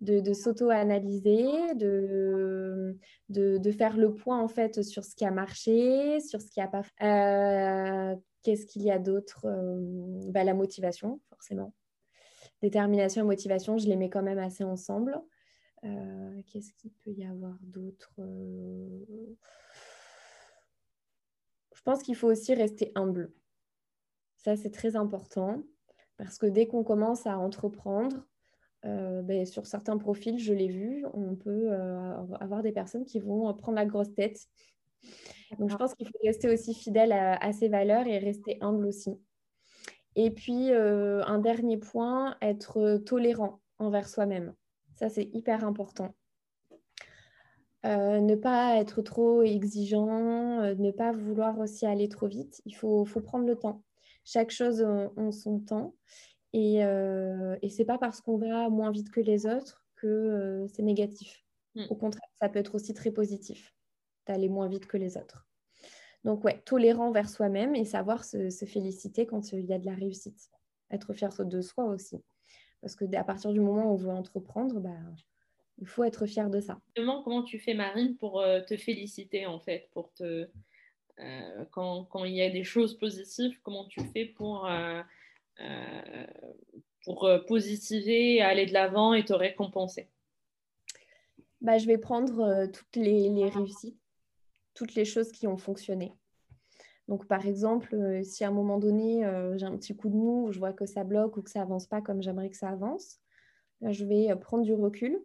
de, 0.00 0.32
s'auto-analyser, 0.32 1.74
de, 1.74 2.96
de, 3.28 3.70
faire 3.70 3.96
le 3.96 4.14
point 4.14 4.40
en 4.40 4.48
fait 4.48 4.82
sur 4.82 5.04
ce 5.04 5.14
qui 5.14 5.24
a 5.24 5.30
marché, 5.30 6.20
sur 6.20 6.40
ce 6.40 6.50
qui 6.50 6.60
n'a 6.60 6.68
pas. 6.68 6.82
Euh, 7.02 8.16
Qu'est-ce 8.42 8.64
qu'il 8.64 8.82
y 8.82 8.90
a 8.90 8.98
d'autre 8.98 9.44
euh, 9.44 10.30
bah, 10.30 10.44
La 10.44 10.54
motivation, 10.54 11.20
forcément. 11.28 11.74
Détermination 12.62 13.22
et 13.22 13.26
motivation, 13.26 13.76
je 13.76 13.86
les 13.86 13.96
mets 13.96 14.08
quand 14.08 14.22
même 14.22 14.38
assez 14.38 14.64
ensemble. 14.64 15.20
Euh, 15.84 16.42
qu'est-ce 16.46 16.72
qu'il 16.72 16.92
peut 17.04 17.12
y 17.12 17.24
avoir 17.24 17.58
d'autre? 17.60 18.14
Je 21.74 21.82
pense 21.84 22.02
qu'il 22.02 22.16
faut 22.16 22.28
aussi 22.28 22.54
rester 22.54 22.92
humble. 22.94 23.30
Ça, 24.36 24.56
c'est 24.56 24.70
très 24.70 24.96
important 24.96 25.62
parce 26.16 26.38
que 26.38 26.46
dès 26.46 26.66
qu'on 26.66 26.84
commence 26.84 27.26
à 27.26 27.38
entreprendre, 27.38 28.26
euh, 28.86 29.20
ben, 29.22 29.44
sur 29.44 29.66
certains 29.66 29.98
profils, 29.98 30.38
je 30.38 30.54
l'ai 30.54 30.68
vu, 30.68 31.04
on 31.12 31.34
peut 31.36 31.70
euh, 31.70 32.16
avoir 32.40 32.62
des 32.62 32.72
personnes 32.72 33.04
qui 33.04 33.20
vont 33.20 33.52
prendre 33.54 33.76
la 33.76 33.84
grosse 33.84 34.14
tête. 34.14 34.46
Donc, 35.58 35.70
je 35.70 35.76
pense 35.76 35.94
qu'il 35.94 36.06
faut 36.06 36.18
rester 36.24 36.48
aussi 36.48 36.74
fidèle 36.74 37.12
à, 37.12 37.52
ses 37.52 37.68
valeurs 37.68 38.06
et 38.06 38.18
rester 38.18 38.58
humble 38.60 38.86
aussi. 38.86 39.18
Et 40.16 40.30
puis, 40.30 40.72
euh, 40.72 41.22
un 41.24 41.38
dernier 41.38 41.76
point, 41.76 42.36
être 42.40 42.98
tolérant 43.04 43.60
envers 43.78 44.08
soi-même. 44.08 44.54
Ça, 44.94 45.08
c'est 45.08 45.28
hyper 45.32 45.64
important. 45.64 46.14
ne 47.84 48.34
pas 48.34 48.76
être 48.76 49.02
trop 49.02 49.42
exigeant, 49.42 50.74
ne 50.74 50.90
pas 50.90 51.12
vouloir 51.12 51.58
aussi 51.58 51.86
aller 51.86 52.08
trop 52.08 52.28
vite. 52.28 52.62
Il 52.64 52.74
faut, 52.74 53.04
faut 53.04 53.20
prendre 53.20 53.46
le 53.46 53.56
temps. 53.56 53.82
Chaque 54.24 54.50
chose 54.50 54.86
en 55.16 55.32
son 55.32 55.60
temps. 55.60 55.94
Et, 56.52 56.84
euh, 56.84 57.56
et 57.62 57.68
ce 57.68 57.78
n'est 57.78 57.84
pas 57.84 57.98
parce 57.98 58.20
qu'on 58.20 58.36
va 58.36 58.68
moins 58.68 58.90
vite 58.90 59.10
que 59.10 59.20
les 59.20 59.46
autres 59.46 59.84
que 59.96 60.06
euh, 60.06 60.68
c'est 60.68 60.82
négatif. 60.82 61.44
Mm. 61.74 61.84
Au 61.90 61.94
contraire, 61.94 62.28
ça 62.38 62.48
peut 62.48 62.58
être 62.58 62.74
aussi 62.74 62.94
très 62.94 63.10
positif 63.10 63.74
d'aller 64.26 64.48
moins 64.48 64.68
vite 64.68 64.86
que 64.86 64.96
les 64.96 65.16
autres. 65.16 65.46
Donc, 66.24 66.44
ouais, 66.44 66.60
tolérant 66.64 67.12
vers 67.12 67.28
soi-même 67.28 67.74
et 67.74 67.84
savoir 67.84 68.24
se, 68.24 68.50
féliciter 68.66 69.26
quand 69.26 69.52
il 69.52 69.64
y 69.64 69.72
a 69.72 69.78
de 69.78 69.86
la 69.86 69.94
réussite. 69.94 70.50
Être 70.90 71.12
fier 71.12 71.30
de 71.38 71.60
soi 71.60 71.84
aussi. 71.84 72.22
Parce 72.80 72.94
que 72.96 73.04
à 73.14 73.24
partir 73.24 73.52
du 73.52 73.60
moment 73.60 73.90
où 73.90 73.94
on 73.94 73.96
veut 73.96 74.10
entreprendre, 74.10 74.80
bah, 74.80 74.96
il 75.78 75.86
faut 75.86 76.04
être 76.04 76.26
fier 76.26 76.50
de 76.50 76.60
ça. 76.60 76.80
comment 76.94 77.42
tu 77.42 77.58
fais, 77.58 77.74
Marine, 77.74 78.16
pour 78.16 78.40
euh, 78.40 78.60
te 78.60 78.76
féliciter, 78.76 79.46
en 79.46 79.60
fait, 79.60 79.88
pour 79.92 80.12
te... 80.12 80.48
quand, 81.70 82.04
quand, 82.04 82.24
il 82.24 82.34
y 82.34 82.42
a 82.42 82.50
des 82.50 82.64
choses 82.64 82.98
positives, 82.98 83.58
comment 83.62 83.86
tu 83.86 84.00
fais 84.12 84.26
pour 84.26 84.66
euh, 84.66 85.02
pour 87.04 87.24
euh, 87.24 87.38
positiver, 87.38 88.40
aller 88.40 88.66
de 88.66 88.72
l'avant 88.72 89.14
et 89.14 89.24
te 89.24 89.32
récompenser 89.32 90.08
bah, 91.60 91.78
Je 91.78 91.86
vais 91.86 91.98
prendre 91.98 92.40
euh, 92.40 92.66
toutes 92.66 92.96
les, 92.96 93.48
réussites, 93.48 93.98
toutes 94.74 94.94
les 94.94 95.04
choses 95.04 95.32
qui 95.32 95.46
ont 95.46 95.56
fonctionné. 95.56 96.12
Donc, 97.08 97.26
par 97.26 97.46
exemple, 97.46 98.20
si 98.22 98.44
à 98.44 98.48
un 98.48 98.52
moment 98.52 98.78
donné, 98.78 99.28
j'ai 99.56 99.66
un 99.66 99.76
petit 99.76 99.96
coup 99.96 100.08
de 100.08 100.14
mou, 100.14 100.52
je 100.52 100.60
vois 100.60 100.72
que 100.72 100.86
ça 100.86 101.02
bloque 101.02 101.36
ou 101.36 101.42
que 101.42 101.50
ça 101.50 101.62
avance 101.62 101.88
pas 101.88 102.00
comme 102.00 102.22
j'aimerais 102.22 102.50
que 102.50 102.56
ça 102.56 102.68
avance, 102.68 103.18
je 103.82 104.04
vais 104.04 104.32
prendre 104.36 104.62
du 104.62 104.74
recul, 104.74 105.20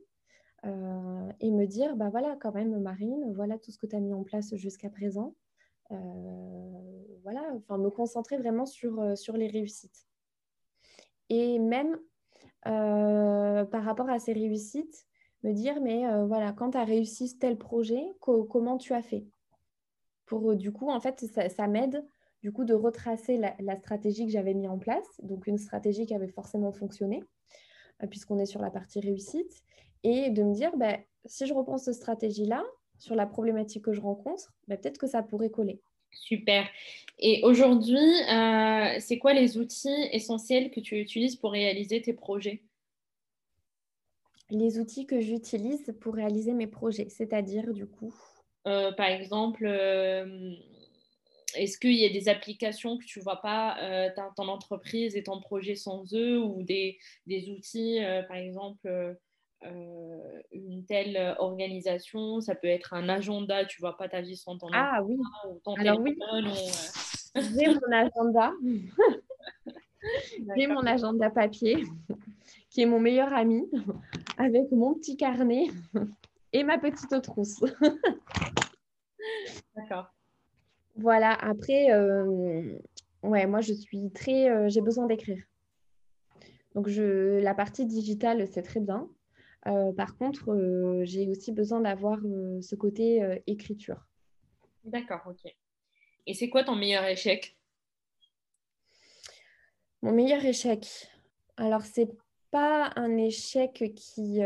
et 0.64 1.52
me 1.52 1.66
dire, 1.68 1.96
bah 1.96 2.10
voilà, 2.10 2.38
quand 2.42 2.56
même, 2.56 2.80
Marine, 2.80 3.32
voilà 3.36 3.60
tout 3.60 3.70
ce 3.70 3.78
que 3.78 3.86
tu 3.86 3.96
as 3.96 4.00
mis 4.00 4.16
en 4.16 4.24
place 4.24 4.56
jusqu'à 4.56 4.90
présent. 4.90 5.36
voilà, 5.92 7.44
enfin, 7.56 7.78
me 7.78 7.92
concentrer 7.92 8.38
vraiment 8.38 8.66
sur, 8.66 9.16
sur 9.16 9.38
les 9.38 9.48
réussites. 9.48 10.08
Et 11.30 11.60
même 11.60 11.98
par 12.64 13.84
rapport 13.84 14.10
à 14.10 14.20
ces 14.20 14.34
réussites, 14.34 15.06
me 15.44 15.54
dire, 15.54 15.80
mais 15.82 16.04
voilà, 16.26 16.52
quand 16.52 16.72
tu 16.72 16.78
as 16.78 16.84
réussi 16.84 17.38
tel 17.38 17.58
projet, 17.58 18.04
comment 18.20 18.78
tu 18.78 18.94
as 18.94 19.02
fait? 19.02 19.26
Pour 20.26 20.56
du 20.56 20.72
coup, 20.72 20.90
en 20.90 21.00
fait, 21.00 21.26
ça 21.50 21.68
m'aide 21.68 22.04
du 22.46 22.52
coup 22.52 22.64
de 22.64 22.76
retracer 22.76 23.40
la, 23.40 23.76
stratégie 23.76 24.28
que 24.28 24.32
j'avais 24.32 24.54
mis 24.54 24.68
en 24.68 24.78
place, 24.78 25.20
donc 25.24 25.48
une 25.48 25.58
stratégie 25.58 26.06
qui 26.06 26.14
avait 26.14 26.28
forcément 26.28 26.72
fonctionné, 26.72 27.24
euh, 28.04 28.08
puisqu'on 28.08 28.38
est 28.38 28.46
sur 28.46 28.62
la 28.62 28.70
partie 28.70 29.00
réussite, 29.00 29.64
et 30.04 30.30
de 30.30 30.44
me 30.44 30.54
dire, 30.54 30.78
bah, 30.78 30.96
si 31.26 31.48
je 31.48 31.56
reprends 31.56 31.80
cette 31.80 31.96
stratégie-là, 31.96 32.64
sur 33.00 33.16
la 33.16 33.26
problématique 33.26 33.86
que 33.86 33.94
je 33.94 34.00
rencontre, 34.00 34.54
bah, 34.68 34.78
peut-être 34.78 35.00
que 35.00 35.08
ça 35.08 35.24
pourrait 35.24 35.50
coller. 35.50 35.82
Super. 36.16 36.68
Et 37.20 37.42
aujourd'hui, 37.44 37.98
euh, 37.98 38.96
c'est 39.00 39.20
quoi 39.20 39.34
les 39.34 39.58
outils 39.58 40.08
essentiels 40.12 40.72
que 40.72 40.80
tu 40.80 41.00
utilises 41.00 41.36
pour 41.36 41.52
réaliser 41.52 42.02
tes 42.02 42.14
projets? 42.14 42.62
Les 44.50 44.80
outils 44.80 45.06
que 45.06 45.22
j'utilise 45.22 45.94
pour 46.02 46.16
réaliser 46.16 46.54
mes 46.54 46.68
projets, 46.68 47.10
c'est-à-dire 47.10 47.74
du 47.74 47.86
coup? 47.86 48.14
Euh, 48.68 48.92
Par 48.92 49.08
exemple, 49.08 49.66
est-ce 51.56 51.78
qu'il 51.78 51.94
y 51.94 52.06
a 52.06 52.10
des 52.10 52.30
applications 52.30 52.98
que 52.98 53.06
tu 53.06 53.20
ne 53.20 53.24
vois 53.24 53.42
pas 53.42 53.78
euh, 53.82 54.10
ton 54.36 54.48
entreprise 54.48 55.16
et 55.16 55.24
ton 55.24 55.40
projet 55.40 55.76
sans 55.76 56.14
eux 56.14 56.40
ou 56.40 56.64
des, 56.64 56.98
des 57.28 57.50
outils, 57.50 58.04
euh, 58.04 58.24
par 58.24 58.38
exemple, 58.38 58.88
euh, 58.88 59.14
telle 60.86 61.36
organisation 61.40 62.42
Ça 62.42 62.56
peut 62.56 62.68
être 62.68 62.94
un 62.94 63.10
agenda, 63.10 63.66
tu 63.66 63.82
vois 63.82 63.98
pas 63.98 64.08
ta 64.08 64.22
vie 64.22 64.38
sans 64.38 64.58
ton 64.58 64.68
ah, 64.74 65.02
oui. 65.04 65.18
ou 65.48 65.60
ton 65.64 65.74
Alors, 65.76 66.00
oui. 66.00 66.18
J'ai 67.36 67.68
mon 67.68 67.92
agenda. 67.92 68.54
J'ai 70.56 70.68
mon 70.68 70.86
agenda 70.86 71.30
papier 71.30 71.84
qui 72.70 72.82
est 72.82 72.86
mon 72.86 73.00
meilleur 73.00 73.34
ami 73.34 73.70
avec 74.38 74.72
mon 74.72 74.94
petit 74.96 75.18
carnet 75.18 75.68
et 76.54 76.64
ma 76.64 76.78
petite 76.78 77.22
trousse. 77.22 77.60
D'accord. 79.76 80.14
Voilà, 80.96 81.34
après, 81.34 81.92
euh, 81.92 82.78
ouais, 83.24 83.48
moi 83.48 83.62
je 83.62 83.74
suis 83.74 84.12
très. 84.12 84.50
Euh, 84.50 84.70
j'ai 84.70 84.82
besoin 84.82 85.08
d'écrire. 85.08 85.44
Donc 86.74 86.88
je, 86.88 87.40
la 87.40 87.54
partie 87.54 87.86
digitale, 87.86 88.48
c'est 88.48 88.62
très 88.62 88.80
bien. 88.80 89.10
Euh, 89.68 89.92
par 89.94 90.18
contre, 90.18 91.04
j'ai 91.04 91.28
aussi 91.30 91.52
besoin 91.52 91.82
d'avoir 91.82 92.20
ce 92.62 92.76
côté 92.76 93.42
écriture. 93.48 94.06
D'accord, 94.84 95.22
ok. 95.28 95.52
Et 96.28 96.34
c'est 96.34 96.50
quoi 96.50 96.64
ton 96.64 96.76
meilleur 96.76 97.06
échec? 97.06 97.58
Mon 100.02 100.12
meilleur 100.12 100.44
échec. 100.46 101.10
Alors, 101.58 101.82
c'est 101.82 102.10
pas 102.52 102.92
un 102.96 103.18
échec 103.18 103.74
qui, 103.96 104.40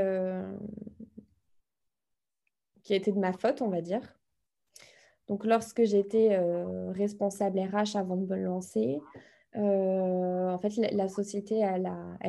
qui 2.84 2.94
a 2.94 2.96
été 2.96 3.12
de 3.12 3.20
ma 3.20 3.34
faute, 3.34 3.62
on 3.62 3.70
va 3.70 3.82
dire. 3.82 4.02
Donc, 5.30 5.46
lorsque 5.46 5.84
j'étais 5.84 6.30
euh, 6.32 6.92
responsable 6.92 7.60
RH 7.60 7.96
avant 7.96 8.18
de 8.18 8.26
me 8.26 8.36
lancer, 8.36 9.00
euh, 9.56 10.50
en 10.50 10.58
fait, 10.58 10.76
la, 10.92 11.08
société, 11.08 11.60
elle 11.60 11.86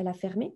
a, 0.07 0.13
fermé. 0.13 0.55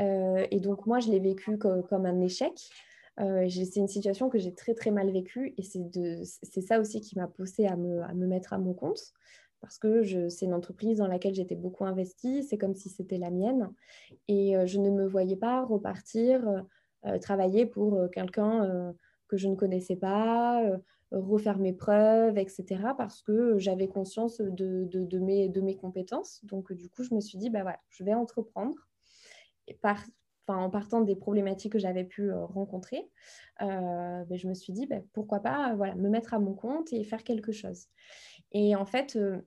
Euh, 0.00 0.46
et 0.50 0.60
donc, 0.60 0.86
moi, 0.86 1.00
je 1.00 1.10
l'ai 1.10 1.20
vécu 1.20 1.58
comme 1.58 2.06
un 2.06 2.20
échec. 2.20 2.70
c'est 3.18 3.76
une 3.76 3.88
situation 3.88 4.28
que 4.28 4.38
j'ai 4.38 4.54
très, 4.54 4.74
très 4.74 4.90
mal 4.90 5.10
vécue. 5.10 5.54
Et 5.56 5.62
c'est 5.62 6.60
ça 6.60 6.80
aussi 6.80 7.00
qui 7.00 7.16
m'a 7.18 7.26
poussée 7.26 7.66
à 7.66 7.76
me, 7.76 8.02
à 8.02 8.14
me, 8.14 8.26
mettre 8.26 8.52
à 8.52 8.58
mon 8.58 8.74
compte. 8.74 9.12
Parce 9.60 9.78
que 9.78 10.28
c'est 10.28 10.46
une 10.46 10.54
entreprise 10.54 10.98
dans 10.98 11.08
laquelle 11.08 11.34
j'étais 11.34 11.56
beaucoup 11.56 11.84
investie. 11.84 12.44
C'est 12.44 12.58
comme 12.58 12.74
si 12.74 12.88
c'était 12.88 13.18
la 13.18 13.30
mienne. 13.30 13.72
Et 14.28 14.54
je 14.66 14.78
ne 14.78 14.90
me 14.90 15.06
voyais 15.06 15.36
pas 15.36 15.64
repartir, 15.64 16.64
travailler 17.20 17.66
pour 17.66 18.08
quelqu'un 18.12 18.94
que 19.26 19.36
je 19.36 19.48
ne 19.48 19.56
connaissais 19.56 19.96
pas 19.96 20.62
refaire 21.10 21.58
mes 21.58 21.72
preuves, 21.72 22.38
etc. 22.38 22.66
Parce 22.96 23.22
que 23.22 23.58
j'avais 23.58 23.88
conscience 23.88 24.40
de, 24.40 24.84
de, 24.84 25.18
mes, 25.18 25.48
de 25.48 25.60
mes 25.60 25.76
compétences. 25.76 26.44
Donc, 26.44 26.72
du 26.72 26.88
coup, 26.88 27.02
je 27.02 27.14
me 27.14 27.20
suis 27.20 27.38
dit, 27.38 27.50
bah 27.50 27.62
voilà, 27.62 27.80
je 27.90 28.04
vais 28.04 28.14
entreprendre. 28.14 28.74
En 30.48 30.70
partant 30.70 31.02
des 31.02 31.14
problématiques 31.14 31.72
que 31.72 31.78
j'avais 31.78 32.04
pu 32.04 32.30
euh, 32.30 32.46
rencontrer, 32.46 33.10
euh, 33.60 34.24
bah, 34.24 34.36
je 34.36 34.48
me 34.48 34.54
suis 34.54 34.72
dit, 34.72 34.86
bah, 34.86 34.96
pourquoi 35.12 35.40
pas 35.40 35.74
voilà, 35.74 35.94
me 35.94 36.08
mettre 36.08 36.32
à 36.32 36.38
mon 36.38 36.54
compte 36.54 36.92
et 36.92 37.04
faire 37.04 37.22
quelque 37.22 37.52
chose. 37.52 37.86
Et 38.52 38.74
en 38.74 38.86
fait, 38.86 39.16
euh, 39.16 39.42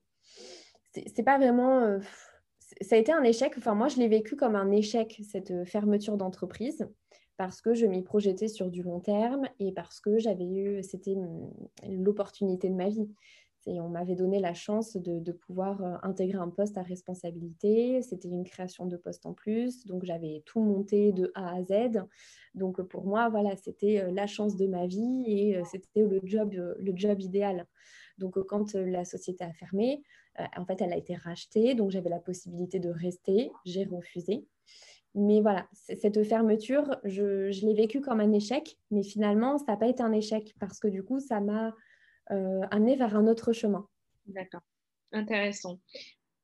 c'est 0.92 1.24
pas 1.24 1.38
vraiment... 1.38 1.98
ça 2.80 2.94
a 2.94 2.98
été 2.98 3.12
un 3.12 3.24
échec. 3.24 3.54
Enfin, 3.58 3.74
moi, 3.74 3.88
je 3.88 3.96
l'ai 3.96 4.08
vécu 4.08 4.36
comme 4.36 4.54
un 4.54 4.70
échec, 4.70 5.20
cette 5.28 5.64
fermeture 5.64 6.16
d'entreprise 6.16 6.86
parce 7.36 7.60
que 7.60 7.74
je 7.74 7.86
m'y 7.86 8.02
projetais 8.02 8.46
sur 8.46 8.70
du 8.70 8.82
long 8.82 9.00
terme 9.00 9.48
et 9.58 9.72
parce 9.72 10.00
que 10.00 10.18
j'avais 10.18 10.46
eu, 10.46 10.82
c'était 10.82 11.16
l'opportunité 11.88 12.68
de 12.68 12.74
ma 12.74 12.88
vie. 12.88 13.08
Et 13.66 13.80
on 13.80 13.88
m'avait 13.88 14.14
donné 14.14 14.40
la 14.40 14.54
chance 14.54 14.96
de, 14.96 15.32
pouvoir 15.32 15.82
euh, 15.82 15.96
intégrer 16.02 16.38
un 16.38 16.48
poste 16.48 16.78
à 16.78 16.82
responsabilité. 16.82 18.02
C'était 18.02 18.28
une 18.28 18.44
création 18.44 18.86
de 18.86 18.96
poste 18.96 19.26
en 19.26 19.32
plus. 19.32 19.86
Donc, 19.86 20.04
j'avais 20.04 20.42
tout 20.46 20.60
monté 20.60 21.12
de 21.12 21.30
A 21.34 21.56
à 21.56 21.62
Z. 21.62 22.04
Donc, 22.54 22.82
pour 22.82 23.04
moi, 23.04 23.28
voilà, 23.28 23.56
c'était 23.56 24.00
euh, 24.00 24.10
la 24.10 24.26
chance 24.26 24.56
de 24.56 24.66
ma 24.66 24.86
vie 24.86 25.24
et 25.26 25.56
euh, 25.56 25.62
c'était 25.70 26.02
le 26.02 26.20
job, 26.24 26.52
le 26.52 26.92
job 26.96 27.20
idéal. 27.20 27.66
Donc, 28.18 28.38
quand 28.46 28.74
la 28.74 29.04
société 29.04 29.42
a 29.42 29.52
fermé, 29.52 30.02
en 30.56 30.64
fait, 30.66 30.80
elle 30.80 30.92
a 30.92 30.96
été 30.96 31.14
rachetée. 31.14 31.74
Donc, 31.74 31.90
j'avais 31.90 32.10
la 32.10 32.20
possibilité 32.20 32.78
de 32.78 32.90
rester. 32.90 33.50
J'ai 33.64 33.84
refusé. 33.84 34.44
Mais 35.14 35.42
voilà, 35.42 35.66
cette 35.72 36.22
fermeture, 36.24 36.96
je, 37.04 37.48
l'ai 37.66 37.74
vécue 37.74 38.00
comme 38.00 38.20
un 38.20 38.32
échec, 38.32 38.78
mais 38.90 39.02
finalement, 39.02 39.58
ça 39.58 39.72
n'a 39.72 39.76
pas 39.76 39.88
été 39.88 40.02
un 40.02 40.12
échec 40.12 40.54
parce 40.58 40.78
que 40.78 40.88
du 40.88 41.02
coup, 41.02 41.20
ça 41.20 41.40
m'a 41.40 41.74
amené 42.70 42.96
vers 42.96 43.16
un 43.16 43.26
autre 43.26 43.52
chemin. 43.52 43.86
D'accord, 44.26 44.62
intéressant. 45.12 45.78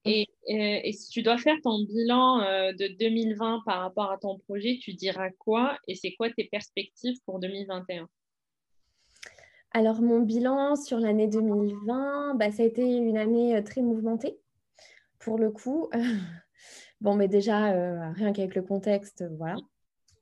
Et, 0.05 0.27
et, 0.47 0.93
si 0.93 1.11
tu 1.11 1.23
dois 1.23 1.39
faire 1.39 1.57
ton 1.63 1.85
bilan 1.85 2.41
euh, 2.41 2.73
de 2.73 2.87
2020 2.99 3.63
par 3.67 3.81
rapport 3.81 4.11
à 4.11 4.19
ton 4.19 4.39
projet, 4.39 4.79
tu 4.81 4.95
diras 4.95 5.31
quoi 5.31 5.77
et 5.87 5.95
c'est 5.95 6.15
quoi 6.15 6.31
tes 6.31 6.45
perspectives 6.45 7.19
pour 7.25 7.39
2021 7.39 8.09
alors, 9.73 10.01
mon 10.01 10.21
bilan 10.21 10.77
sur 10.77 10.99
l'année 10.99 11.29
2020, 11.29 12.37
bah, 12.37 12.51
ça 12.51 12.63
a 12.63 12.67
été 12.67 12.83
une 12.83 13.19
année 13.19 13.55
euh, 13.55 13.61
très 13.61 13.83
mouvementée. 13.83 14.39
Pour 15.19 15.37
le 15.37 15.51
coup, 15.51 15.91
Bon, 17.01 17.15
mais 17.15 17.29
déjà, 17.29 17.73
euh, 17.73 18.11
rien 18.13 18.33
qu'avec 18.33 18.55
le 18.57 18.63
contexte, 18.63 19.25
voilà. 19.37 19.57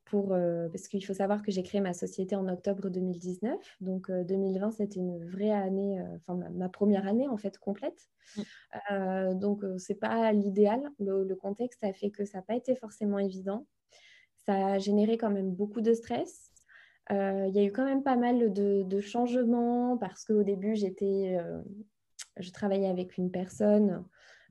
Pour, 0.06 0.32
euh, 0.32 0.68
parce 0.68 0.86
qu'il 0.86 1.04
faut 1.04 1.14
savoir 1.14 1.42
que 1.42 1.50
j'ai 1.50 1.64
créé 1.64 1.80
ma 1.80 1.92
société 1.92 2.36
en 2.36 2.48
octobre 2.48 2.88
2019. 2.88 3.58
Donc 3.80 4.10
2020, 4.10 4.68
euh, 4.68 4.70
c'était 4.70 5.00
une 5.00 5.28
vraie 5.28 5.50
année, 5.50 6.00
enfin 6.14 6.38
ma, 6.52 6.68
première 6.68 7.06
année 7.06 7.28
en 7.28 7.36
fait 7.36 7.58
complète. 7.58 8.08
Mm. 8.36 9.38
donc 9.38 9.64
c'est 9.78 9.96
pas 9.96 10.32
l'idéal. 10.32 10.80
Le, 11.00 11.34
contexte 11.34 11.82
a 11.82 11.92
fait 11.92 12.10
que 12.10 12.24
ça 12.24 12.38
n'a 12.38 12.42
pas 12.42 12.54
été 12.54 12.76
forcément 12.76 13.18
évident. 13.18 13.66
Ça 14.46 14.54
a 14.54 14.78
généré 14.78 15.18
quand 15.18 15.30
même 15.30 15.50
beaucoup 15.50 15.80
de 15.80 15.92
stress. 15.92 16.52
Il 17.10 17.50
y 17.52 17.58
a 17.58 17.64
eu 17.64 17.72
quand 17.72 17.84
même 17.84 18.04
pas 18.04 18.16
mal 18.16 18.52
de, 18.52 18.84
de 18.84 19.00
changements 19.00 19.98
parce 19.98 20.24
qu'au 20.24 20.44
début, 20.44 20.76
j'étais, 20.76 21.36
je 22.36 22.50
travaillais 22.52 22.88
avec 22.88 23.16
une 23.18 23.32
personne 23.32 24.04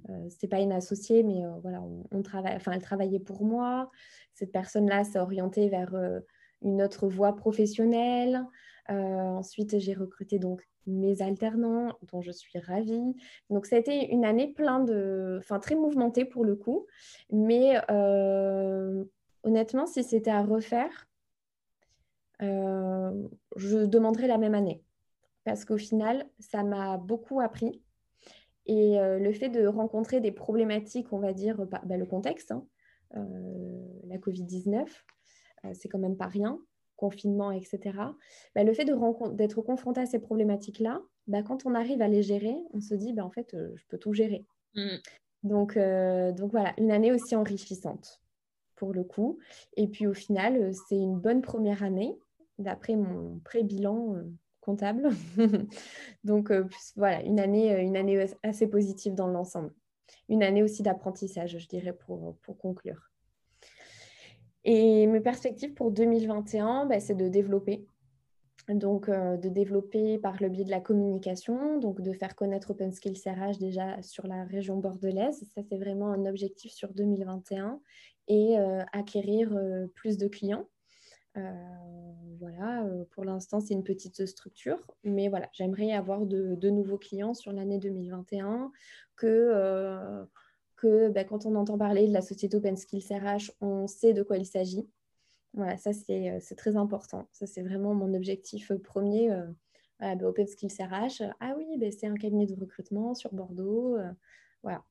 euh, 0.09 0.27
c'est 0.29 0.47
pas 0.47 0.59
une 0.59 0.71
associée, 0.71 1.23
mais 1.23 1.43
euh, 1.43 1.51
voilà, 1.61 1.81
on, 2.11 2.21
travaille, 2.21 2.55
enfin, 2.55 2.73
elle 2.73 2.81
travaillait 2.81 3.19
pour 3.19 3.43
moi. 3.43 3.91
Cette 4.33 4.51
personne-là 4.51 5.03
s'est 5.03 5.19
orientée 5.19 5.69
vers 5.69 5.95
euh, 5.95 6.19
une 6.61 6.81
autre 6.81 7.07
voie 7.07 7.35
professionnelle. 7.35 8.45
ensuite, 8.87 9.79
j'ai 9.79 9.93
recruté 9.93 10.39
donc 10.39 10.67
mes 10.87 11.21
alternants, 11.21 11.93
dont 12.11 12.21
je 12.21 12.31
suis 12.31 12.59
ravie. 12.59 13.15
Donc, 13.49 13.65
ça 13.65 13.77
a 13.77 13.79
été 13.79 14.11
une 14.11 14.25
année 14.25 14.53
plein 14.53 14.79
de, 14.79 15.37
enfin, 15.39 15.59
très 15.59 15.75
mouvementée 15.75 16.25
pour 16.25 16.45
le 16.45 16.55
coup. 16.55 16.85
Mais 17.31 17.79
honnêtement, 19.43 19.87
si 19.87 20.03
c'était 20.03 20.31
à 20.31 20.43
refaire, 20.43 21.07
je 22.39 23.85
demanderais 23.85 24.27
la 24.27 24.37
même 24.37 24.55
année. 24.55 24.83
Parce 25.43 25.65
qu'au 25.65 25.77
final, 25.77 26.27
ça 26.39 26.63
m'a 26.63 26.97
beaucoup 26.97 27.39
appris. 27.39 27.81
Et 28.65 28.99
euh, 28.99 29.19
le 29.19 29.31
fait 29.31 29.49
de 29.49 29.67
rencontrer 29.67 30.21
des 30.21 30.31
problématiques, 30.31 31.13
on 31.13 31.19
va 31.19 31.33
dire, 31.33 31.65
bah, 31.65 31.81
bah, 31.85 31.97
le 31.97 32.05
contexte, 32.05 32.51
hein, 32.51 32.65
euh, 33.15 33.21
la 34.07 34.17
Covid-19, 34.17 34.85
euh, 35.65 35.69
c'est 35.73 35.87
quand 35.87 35.99
même 35.99 36.17
pas 36.17 36.27
rien, 36.27 36.59
confinement, 36.95 37.51
etc. 37.51 37.79
Bah, 38.55 38.63
le 38.63 38.73
fait 38.73 38.85
d'être 38.85 39.61
confronté 39.61 40.01
à 40.01 40.05
ces 40.05 40.19
problématiques-là, 40.19 41.01
quand 41.45 41.65
on 41.65 41.75
arrive 41.75 42.01
à 42.01 42.07
les 42.07 42.23
gérer, 42.23 42.55
on 42.73 42.81
se 42.81 42.95
dit, 42.95 43.19
en 43.19 43.31
fait, 43.31 43.55
je 43.75 43.83
peux 43.87 43.97
tout 43.97 44.13
gérer. 44.13 44.45
Mmh. 44.75 44.97
Donc, 45.43 45.77
donc 45.77 46.51
voilà, 46.51 46.73
une 46.77 46.91
année 46.91 47.11
aussi 47.11 47.35
enrichissante. 47.35 48.21
pour 48.75 48.93
le 48.93 49.03
coup. 49.03 49.39
Et 49.77 49.87
puis 49.87 50.05
au 50.05 50.13
final, 50.13 50.71
c'est 50.87 50.97
une 50.97 51.17
bonne 51.17 51.41
première 51.41 51.81
année, 51.81 52.17
d'après 52.59 52.95
mon 52.95 53.39
pré-bilan 53.39 54.17
comptable. 54.65 55.09
Donc 56.23 56.51
voilà, 56.95 57.21
une 57.23 57.39
année, 57.39 57.79
une 57.81 57.95
année 57.95 58.25
assez 58.43 58.67
positive 58.67 59.13
dans 59.13 59.27
l'ensemble. 59.27 59.71
Une 60.27 60.43
année 60.43 60.63
aussi 60.63 60.83
d'apprentissage, 60.83 61.57
je 61.57 61.67
dirais, 61.67 61.93
pour, 61.93 62.35
pour 62.41 62.57
conclure. 62.57 63.11
Et 64.65 65.05
mes 65.05 65.21
perspectives 65.21 65.75
pour 65.75 65.91
2021, 65.91 66.87
bah, 66.87 66.99
c'est 66.99 67.15
de 67.15 67.29
développer. 67.29 67.85
Donc, 68.67 69.09
euh, 69.09 69.37
de 69.37 69.47
développer 69.47 70.17
par 70.17 70.41
le 70.41 70.49
biais 70.49 70.63
de 70.63 70.71
la 70.71 70.81
communication, 70.81 71.77
donc 71.77 72.01
de 72.01 72.11
faire 72.13 72.35
connaître 72.35 72.71
Open 72.71 72.91
Skills 72.91 73.21
RH 73.27 73.59
déjà 73.59 74.01
sur 74.01 74.25
la 74.25 74.43
région 74.43 74.77
bordelaise. 74.77 75.47
Ça, 75.53 75.61
c'est 75.69 75.77
vraiment 75.77 76.11
un 76.11 76.25
objectif 76.25 76.71
sur 76.71 76.91
2021 76.91 77.79
et 78.27 78.57
euh, 78.57 78.81
acquérir 78.91 79.55
euh, 79.55 79.85
plus 79.93 80.17
de 80.17 80.27
clients. 80.27 80.67
Voilà, 82.39 82.85
pour 83.11 83.23
l'instant, 83.23 83.59
c'est 83.59 83.73
une 83.73 83.83
petite 83.83 84.25
structure, 84.25 84.79
mais 85.03 85.29
voilà, 85.29 85.49
j'aimerais 85.53 85.91
avoir 85.91 86.25
de, 86.25 86.55
de, 86.55 86.69
nouveaux 86.69 86.97
clients 86.97 87.33
sur 87.33 87.51
l'année 87.51 87.79
2021 87.79 88.71
que 89.15 90.25
que 90.75 91.09
bah, 91.09 91.23
quand 91.23 91.45
on 91.45 91.55
entend 91.55 91.77
parler 91.77 92.07
de 92.07 92.13
la 92.13 92.21
société 92.21 92.57
Open 92.57 92.75
Skills 92.75 93.07
RH, 93.09 93.51
on 93.61 93.87
sait 93.87 94.13
de 94.13 94.23
quoi 94.23 94.37
il 94.37 94.45
s'agit. 94.45 94.87
Voilà, 95.53 95.77
ça 95.77 95.93
c'est 95.93 96.55
très 96.57 96.75
important. 96.75 97.27
Ça 97.31 97.47
c'est 97.47 97.61
vraiment 97.61 97.93
mon 97.93 98.13
objectif 98.13 98.73
premier. 98.83 99.31
Euh, 99.31 99.45
bah, 99.99 100.15
Open 100.23 100.47
Skills 100.47 100.75
RH, 100.79 101.23
ah 101.39 101.55
oui, 101.57 101.65
bah, 101.77 101.87
c'est 101.91 102.07
un 102.07 102.15
cabinet 102.15 102.45
de 102.45 102.59
recrutement 102.59 103.15
sur 103.15 103.33
Bordeaux. 103.33 103.95
Euh, 103.95 104.11
voilà, 104.63 104.83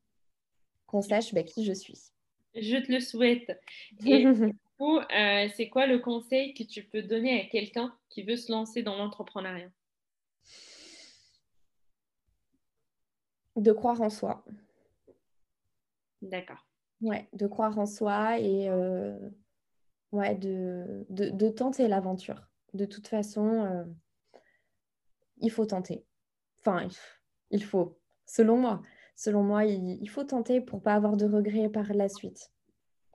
qu'on 0.87 1.03
sache 1.03 1.35
qui 1.35 1.65
je 1.65 1.73
suis. 1.73 2.13
Je 2.55 2.77
te 2.77 2.91
le 2.91 3.01
souhaite. 3.01 3.59
Et 4.07 4.25
coup, 4.79 4.99
euh, 4.99 5.49
c'est 5.57 5.69
quoi 5.69 5.87
le 5.87 5.99
conseil 5.99 6.55
que 6.55 6.63
tu 6.63 6.83
peux 6.83 7.03
donner 7.03 7.41
à 7.41 7.47
quelqu'un 7.47 7.97
qui 8.09 8.23
veut 8.23 8.37
se 8.37 8.51
lancer 8.51 8.83
dans 8.83 8.97
l'entrepreneuriat? 8.97 9.71
De 13.57 13.73
croire 13.73 14.01
en 14.01 14.11
soi. 14.11 14.45
D'accord. 16.23 16.67
Ouais, 17.01 17.29
de 17.33 17.47
croire 17.47 17.79
en 17.79 17.87
soi 17.87 18.39
et 18.41 18.69
euh, 18.69 19.17
ouais, 20.13 20.35
de, 20.35 21.07
de, 21.11 21.49
tenter 21.51 21.87
l'aventure. 21.87 22.49
De 22.73 22.85
toute 22.87 23.07
façon, 23.09 23.47
euh, 23.47 23.85
il 25.39 25.51
faut 25.51 25.67
tenter. 25.67 26.05
Enfin, 26.61 26.89
il 27.51 27.63
faut, 27.63 27.99
selon 28.27 28.57
moi. 28.57 28.83
Selon 29.17 29.45
moi, 29.45 29.65
il, 29.65 30.09
faut 30.09 30.25
tenter 30.25 30.61
pour 30.61 30.83
pas 30.83 30.95
avoir 30.95 31.17
de 31.17 31.27
regrets 31.27 31.69
par 31.69 31.93
la 31.93 32.09
suite. 32.09 32.51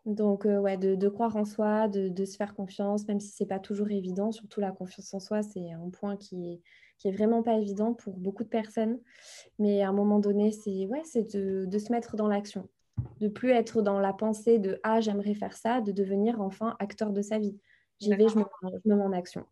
Donc, 0.09 0.45
euh, 0.45 0.59
ouais, 0.59 0.77
de, 0.77 0.95
de, 0.95 1.09
croire 1.09 1.35
en 1.35 1.45
soi, 1.45 1.87
de, 1.87 2.09
de, 2.09 2.25
se 2.25 2.35
faire 2.35 2.55
confiance, 2.55 3.07
même 3.07 3.19
si 3.19 3.29
c'est 3.29 3.45
pas 3.45 3.59
toujours 3.59 3.91
évident. 3.91 4.31
Surtout 4.31 4.59
la 4.59 4.71
confiance 4.71 5.13
en 5.13 5.19
soi, 5.19 5.43
c'est 5.43 5.71
un 5.71 5.89
point 5.89 6.17
qui 6.17 6.53
est, 6.53 6.61
qui 6.97 7.07
est 7.07 7.11
vraiment 7.11 7.43
pas 7.43 7.57
évident 7.57 7.93
pour 7.93 8.17
beaucoup 8.17 8.43
de 8.43 8.49
personnes. 8.49 8.99
Mais 9.59 9.81
à 9.83 9.89
un 9.89 9.93
moment 9.93 10.19
donné, 10.19 10.51
c'est 10.51 10.87
ouais, 10.87 11.01
c'est 11.05 11.35
de, 11.35 11.65
de 11.65 11.77
se 11.79 11.91
mettre 11.91 12.15
dans 12.15 12.27
l'action 12.27 12.67
de 13.19 13.27
plus 13.27 13.51
être 13.51 13.81
dans 13.81 13.99
la 13.99 14.13
pensée 14.13 14.59
de 14.59 14.79
ah 14.83 15.01
j'aimerais 15.01 15.33
faire 15.33 15.53
ça, 15.53 15.81
de 15.81 15.91
devenir 15.91 16.41
enfin 16.41 16.75
acteur 16.79 17.11
de 17.11 17.21
sa 17.21 17.37
vie. 17.37 17.57
J'y 17.99 18.09
vais, 18.13 18.27
je 18.29 18.37
me, 18.37 18.45
je 18.63 18.89
mets 18.93 19.01
en 19.01 19.11
action. 19.11 19.45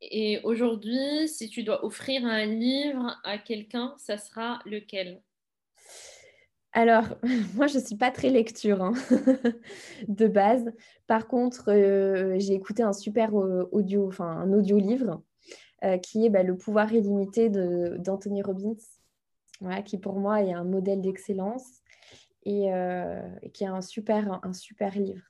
Et 0.00 0.40
aujourd'hui, 0.42 1.28
si 1.28 1.48
tu 1.48 1.62
dois 1.62 1.84
offrir 1.84 2.24
un 2.24 2.44
livre 2.44 3.20
à 3.22 3.38
quelqu'un, 3.38 3.94
ça 3.98 4.16
sera 4.18 4.60
lequel? 4.64 5.22
Alors, 6.72 7.04
moi, 7.54 7.66
je 7.66 7.78
ne 7.78 7.82
suis 7.84 7.96
pas 7.96 8.10
très 8.10 8.30
lecture 8.30 8.82
hein, 8.82 8.94
de 10.08 10.26
base. 10.26 10.72
Par 11.06 11.28
contre, 11.28 11.70
euh, 11.70 12.34
j'ai 12.38 12.54
écouté 12.54 12.82
un 12.82 12.92
super 12.92 13.38
euh, 13.38 13.68
audio, 13.72 14.08
enfin 14.08 14.26
un 14.26 14.52
audio-livre 14.52 15.22
euh, 15.84 15.98
qui 15.98 16.26
est 16.26 16.30
bah, 16.30 16.42
Le 16.42 16.56
pouvoir 16.56 16.92
illimité 16.92 17.50
d'Anthony 17.50 18.42
Robbins 18.42 18.76
qui 19.84 19.98
pour 19.98 20.18
moi 20.18 20.42
est 20.42 20.52
un 20.52 20.64
modèle 20.64 21.00
d'excellence 21.00 21.82
et, 22.44 22.72
euh, 22.72 23.20
qui 23.52 23.64
est 23.64 23.68
un 23.68 23.80
super, 23.80 24.40
un 24.42 24.52
super 24.52 24.98
livre. 24.98 25.22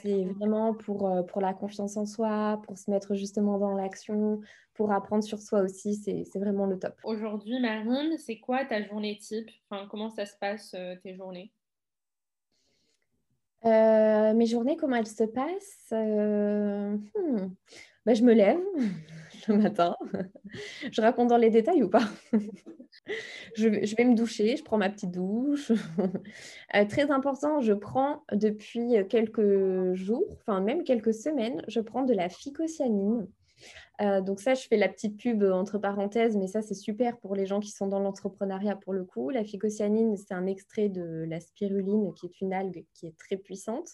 C'est 0.00 0.24
vraiment 0.24 0.72
pour, 0.72 1.08
euh, 1.08 1.22
pour 1.22 1.42
la 1.42 1.52
confiance 1.52 1.96
en 1.96 2.06
soi, 2.06 2.60
pour 2.64 2.78
se 2.78 2.90
mettre 2.90 3.14
justement 3.14 3.58
dans 3.58 3.74
l'action, 3.74 4.40
pour 4.72 4.92
apprendre 4.92 5.22
sur 5.22 5.40
soi 5.40 5.60
aussi. 5.60 5.94
C'est 5.96 6.38
vraiment 6.38 6.66
le 6.66 6.78
top. 6.78 6.94
Aujourd'hui, 7.04 7.60
Marine, 7.60 8.16
c'est 8.18 8.38
quoi 8.38 8.64
ta 8.64 8.82
journée 8.82 9.18
type? 9.18 9.50
Enfin, 9.68 9.86
Comment 9.90 10.10
ça 10.10 10.24
se 10.24 10.36
passe 10.38 10.74
euh, 10.74 10.96
tes 11.02 11.14
journées? 11.14 11.52
Mes 13.64 14.46
journées, 14.46 14.76
comment 14.76 14.96
elles 14.96 15.06
se 15.06 15.24
passent 15.24 15.90
hmm. 15.90 17.48
ben, 18.04 18.14
Je 18.14 18.22
me 18.22 18.34
lève 18.34 18.60
matin. 19.52 19.96
je 20.90 21.00
raconte 21.00 21.28
dans 21.28 21.36
les 21.36 21.50
détails 21.50 21.82
ou 21.82 21.88
pas? 21.88 22.04
Je, 23.54 23.96
vais 23.96 24.04
me 24.04 24.14
doucher, 24.14 24.56
je 24.56 24.64
prends 24.64 24.78
ma 24.78 24.88
petite 24.88 25.10
douche. 25.10 25.72
Euh, 26.74 26.84
très 26.86 27.10
important, 27.10 27.60
je 27.60 27.72
prends 27.72 28.24
depuis 28.32 28.96
quelques 29.08 29.94
jours, 29.94 30.24
enfin 30.40 30.60
même 30.60 30.82
quelques 30.82 31.14
semaines, 31.14 31.62
je 31.68 31.80
prends 31.80 32.02
de 32.02 32.14
la 32.14 32.28
phycocyanine. 32.28 33.28
Euh, 34.00 34.20
donc 34.20 34.40
ça, 34.40 34.54
je 34.54 34.66
fais 34.66 34.76
la 34.76 34.88
petite 34.88 35.16
pub 35.16 35.44
entre 35.44 35.78
parenthèses, 35.78 36.36
mais 36.36 36.48
ça, 36.48 36.62
c'est 36.62 36.74
super 36.74 37.18
pour 37.18 37.36
les 37.36 37.46
gens 37.46 37.60
qui 37.60 37.70
sont 37.70 37.86
dans 37.86 38.00
l'entrepreneuriat 38.00 38.76
pour 38.76 38.92
le 38.92 39.04
coup. 39.04 39.30
La 39.30 39.44
phycocyanine, 39.44 40.16
c'est 40.16 40.34
un 40.34 40.46
extrait 40.46 40.88
de 40.88 41.24
la 41.28 41.40
spiruline, 41.40 42.12
qui 42.14 42.26
est 42.26 42.40
une 42.40 42.52
algue 42.52 42.84
qui 42.94 43.06
est 43.06 43.16
très 43.16 43.36
puissante. 43.36 43.88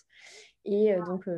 Et 0.64 0.92
euh, 0.92 1.02
donc, 1.04 1.28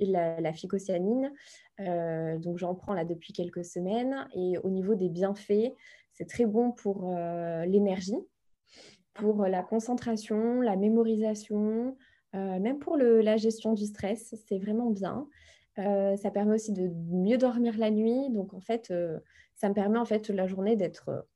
la, 0.00 0.40
la, 0.40 0.52
phycocyanine, 0.52 1.32
donc 1.78 2.58
j'en 2.58 2.74
prends 2.74 2.94
là 2.94 3.04
depuis 3.04 3.32
quelques 3.32 3.64
semaines. 3.64 4.26
Et 4.34 4.58
au 4.58 4.70
niveau 4.70 4.94
des 4.94 5.08
bienfaits, 5.08 5.72
c'est 6.12 6.28
très 6.28 6.46
bon 6.46 6.72
pour 6.72 7.16
euh, 7.16 7.64
l'énergie, 7.64 8.18
pour 9.14 9.46
la 9.46 9.62
concentration, 9.62 10.60
la 10.60 10.76
mémorisation, 10.76 11.96
euh, 12.34 12.58
même 12.58 12.78
pour 12.78 12.96
la 12.96 13.36
gestion 13.36 13.72
du 13.72 13.86
stress. 13.86 14.34
C'est 14.46 14.58
vraiment 14.58 14.90
bien. 14.90 15.26
Euh, 15.78 16.16
ça 16.16 16.30
permet 16.30 16.54
aussi 16.54 16.72
de 16.72 16.88
mieux 17.10 17.38
dormir 17.38 17.76
la 17.78 17.90
nuit. 17.90 18.30
Donc, 18.30 18.54
en 18.54 18.60
fait, 18.60 18.92
ça 19.54 19.68
me 19.68 19.74
permet 19.74 19.98
en 19.98 20.04
fait 20.04 20.28
la 20.28 20.46
journée 20.46 20.76
d'être 20.76 21.26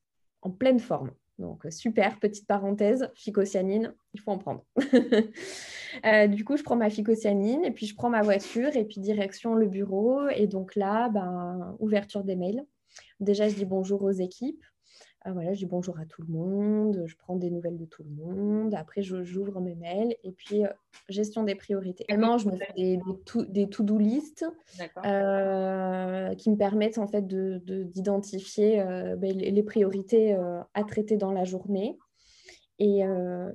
en 0.42 0.50
pleine 0.50 0.78
forme. 0.78 1.10
Donc, 1.38 1.66
super, 1.70 2.18
petite 2.18 2.46
parenthèse, 2.46 3.10
phycocyanine, 3.14 3.94
il 4.14 4.20
faut 4.20 4.30
en 4.30 4.38
prendre. 4.38 4.64
du 6.28 6.44
coup, 6.44 6.56
je 6.56 6.62
prends 6.62 6.76
ma 6.76 6.88
phycocyanine 6.88 7.64
et 7.64 7.70
puis 7.70 7.86
je 7.86 7.94
prends 7.94 8.08
ma 8.08 8.22
voiture 8.22 8.74
et 8.74 8.84
puis 8.84 9.00
direction 9.00 9.54
le 9.54 9.66
bureau. 9.66 10.28
Et 10.30 10.46
donc 10.46 10.74
là, 10.76 11.10
ben, 11.10 11.76
ouverture 11.78 12.24
des 12.24 12.36
mails. 12.36 12.64
Déjà, 13.20 13.48
je 13.48 13.54
dis 13.54 13.66
bonjour 13.66 14.02
aux 14.02 14.12
équipes. 14.12 14.64
Euh, 15.26 15.32
voilà, 15.32 15.52
je 15.54 15.58
dis 15.58 15.66
bonjour 15.66 15.98
à 15.98 16.04
tout 16.04 16.22
le 16.22 16.28
monde, 16.28 17.02
je 17.06 17.16
prends 17.16 17.36
des 17.36 17.50
nouvelles 17.50 17.76
de 17.76 17.84
tout 17.84 18.04
le 18.04 18.10
monde. 18.10 18.74
Après, 18.74 19.02
j'ouvre 19.02 19.60
mes 19.60 19.74
mails 19.74 20.16
et 20.22 20.32
puis 20.32 20.64
euh, 20.64 20.68
gestion 21.08 21.42
des 21.42 21.54
priorités. 21.54 22.04
Également, 22.08 22.38
je 22.38 22.48
me 22.48 22.56
fais 22.56 22.72
des, 23.48 23.68
to-do 23.68 23.98
list 23.98 24.46
euh, 25.04 26.34
qui 26.34 26.50
me 26.50 26.56
permettent 26.56 26.98
en 26.98 27.08
fait 27.08 27.26
d'identifier 27.26 28.78
de, 28.78 29.16
ben, 29.16 29.36
les 29.36 29.62
priorités 29.62 30.36
à 30.74 30.84
traiter 30.84 31.16
dans 31.16 31.32
la 31.32 31.44
journée. 31.44 31.98
Et, 32.78 33.02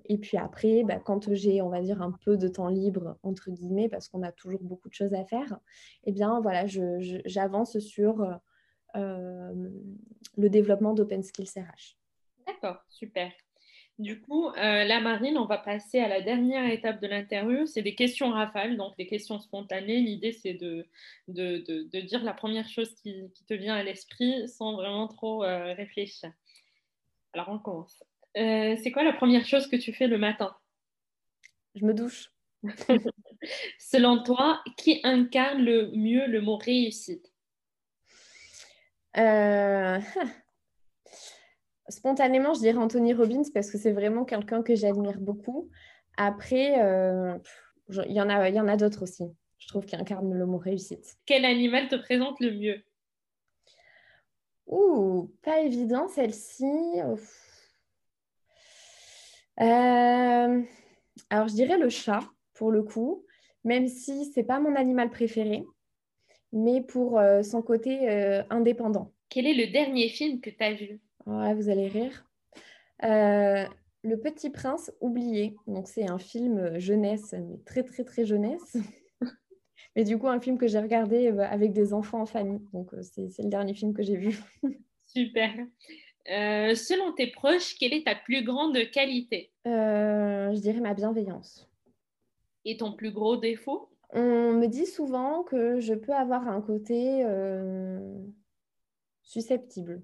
et, 0.06 0.18
puis 0.18 0.38
après, 0.38 0.84
ben, 0.84 1.00
quand 1.00 1.32
j'ai, 1.34 1.62
on 1.62 1.70
va 1.70 1.82
dire, 1.82 2.02
un 2.02 2.12
peu 2.26 2.38
de 2.38 2.48
temps 2.48 2.70
libre, 2.70 3.18
entre 3.22 3.52
guillemets, 3.52 3.88
parce 3.88 4.08
qu'on 4.10 4.24
a 4.24 4.32
toujours 4.32 4.64
beaucoup 4.64 4.90
de 4.90 4.96
choses 4.96 5.14
à 5.14 5.24
faire, 5.26 5.60
eh 6.06 6.12
bien, 6.12 6.42
voilà, 6.42 6.66
j'avance 6.66 7.78
sur 7.80 8.22
euh, 8.22 8.34
le 8.96 10.50
développement 10.50 10.94
d'Open 10.94 11.24
Skills 11.24 11.52
RH. 11.56 11.98
D'accord, 12.46 12.84
super. 12.90 13.32
Du 14.02 14.20
coup, 14.20 14.48
euh, 14.48 14.84
la 14.84 15.00
Marine, 15.00 15.38
on 15.38 15.46
va 15.46 15.60
passer 15.60 16.00
à 16.00 16.08
la 16.08 16.22
dernière 16.22 16.68
étape 16.72 17.02
de 17.02 17.08
l'interview. 17.08 17.68
C'est 17.68 17.84
des 17.84 17.94
questions 17.94 18.32
rafales, 18.32 18.76
donc 18.76 18.98
des 18.98 19.06
questions 19.06 19.40
spontanées. 19.40 20.00
L'idée, 20.00 20.32
c'est 20.32 20.56
de, 20.56 20.88
de, 21.28 22.02
dire 22.02 22.24
la 22.24 22.34
première 22.34 22.68
chose 22.68 22.96
qui, 22.96 23.32
te 23.48 23.54
vient 23.54 23.76
à 23.76 23.84
l'esprit 23.84 24.50
sans 24.50 24.74
vraiment 24.74 25.08
trop 25.08 25.44
euh, 25.44 25.74
réfléchir. 25.74 26.32
Alors, 27.34 27.50
on 27.50 27.60
commence. 27.60 28.04
c'est 28.34 28.92
quoi 28.92 29.04
la 29.04 29.14
première 29.14 29.46
chose 29.46 29.68
que 29.68 29.76
tu 29.76 29.94
fais 29.94 30.08
le 30.08 30.18
matin? 30.18 30.56
Je 31.76 31.86
me 31.86 31.94
douche. 31.94 32.32
Selon 33.80 34.24
toi, 34.24 34.64
qui 34.78 35.00
incarne 35.04 35.64
le 35.64 35.92
mieux 35.92 36.26
le 36.26 36.42
mot 36.42 36.58
réussite? 36.58 37.31
Euh, 39.18 40.00
spontanément, 41.90 42.54
je 42.54 42.60
dirais 42.60 42.78
Anthony 42.78 43.14
Robbins 43.14 43.44
parce 43.54 43.72
que 43.72 43.78
c'est 43.78 43.92
vraiment 43.92 44.26
quelqu'un 44.26 44.64
que 44.64 44.76
j'admire 44.76 45.20
beaucoup. 45.20 45.70
Après, 46.18 46.82
euh, 46.82 47.38
il 47.90 48.14
y 48.14 48.22
en 48.22 48.30
a, 48.30 48.50
il 48.50 48.56
y 48.56 48.60
en 48.60 48.68
a 48.68 48.78
d'autres 48.78 49.04
aussi. 49.04 49.26
Je 49.58 49.68
trouve 49.68 49.86
qu'il 49.86 50.00
incarne 50.00 50.34
le 50.34 50.46
mot 50.46 50.58
réussite. 50.58 51.18
Quel 51.26 51.46
animal 51.46 51.88
te 51.88 51.96
présente 51.96 52.40
le 52.40 52.52
mieux? 52.52 52.84
Ouh, 54.68 55.32
pas 55.44 55.60
évident 55.60 56.08
celle-ci. 56.08 56.66
Euh, 59.60 60.64
Alors, 61.30 61.48
je 61.48 61.54
dirais 61.54 61.78
le 61.78 61.90
chat, 61.90 62.22
pour 62.54 62.72
le 62.72 62.84
coup, 62.84 63.26
même 63.64 63.88
si 63.88 64.32
c'est 64.34 64.44
pas 64.44 64.60
mon 64.60 64.76
animal 64.76 65.10
préféré, 65.10 65.66
mais 66.52 66.82
pour 66.82 67.20
euh, 67.20 67.44
son 67.44 67.62
côté 67.62 68.10
euh, 68.10 68.44
indépendant. 68.50 69.12
Quel 69.30 69.48
est 69.48 69.54
le 69.54 69.72
dernier 69.72 70.10
film 70.10 70.42
que 70.42 70.50
tu 70.50 70.64
as 70.64 70.74
vu? 70.74 71.00
Ouais, 71.26 71.54
Vous 71.54 71.70
allez 71.70 71.88
rire. 71.88 72.26
Euh, 73.04 73.66
le 74.04 74.20
Petit 74.20 74.50
Prince 74.50 74.92
oublié. 75.00 75.56
Donc, 75.68 75.88
c'est 75.88 76.10
un 76.10 76.18
film 76.18 76.78
jeunesse, 76.80 77.34
mais 77.34 77.58
très, 77.66 77.84
très, 77.84 78.04
très 78.04 78.26
jeunesse. 78.26 78.78
mais 79.96 80.04
du 80.04 80.18
coup, 80.18 80.28
un 80.28 80.40
film 80.40 80.58
que 80.58 80.68
j'ai 80.68 80.80
regardé 80.80 81.28
avec 81.28 81.72
des 81.72 81.94
enfants 81.94 82.22
en 82.22 82.26
famille. 82.26 82.62
Donc, 82.74 82.92
c'est 83.02 83.44
le 83.44 83.50
dernier 83.50 83.74
film 83.74 83.94
que 83.94 84.04
j'ai 84.04 84.18
vu. 84.18 84.38
Super. 85.08 85.54
selon 86.26 87.14
tes 87.14 87.28
proches, 87.28 87.76
quelle 87.78 87.94
est 87.94 88.06
ta 88.06 88.16
plus 88.16 88.44
grande 88.44 88.78
qualité? 88.92 89.52
Je 89.66 90.60
dirais 90.60 90.82
ma 90.82 90.94
bienveillance. 90.94 91.70
Et 92.66 92.78
ton 92.78 92.94
plus 92.94 93.12
gros 93.12 93.38
défaut? 93.38 93.91
On 94.14 94.54
me 94.54 94.68
dit 94.68 94.86
souvent 94.86 95.44
que 95.44 95.80
je 95.80 95.94
peux 95.94 96.14
avoir 96.14 96.48
un 96.48 96.62
côté 96.62 97.24
euh, 97.26 98.18
susceptible. 99.24 100.04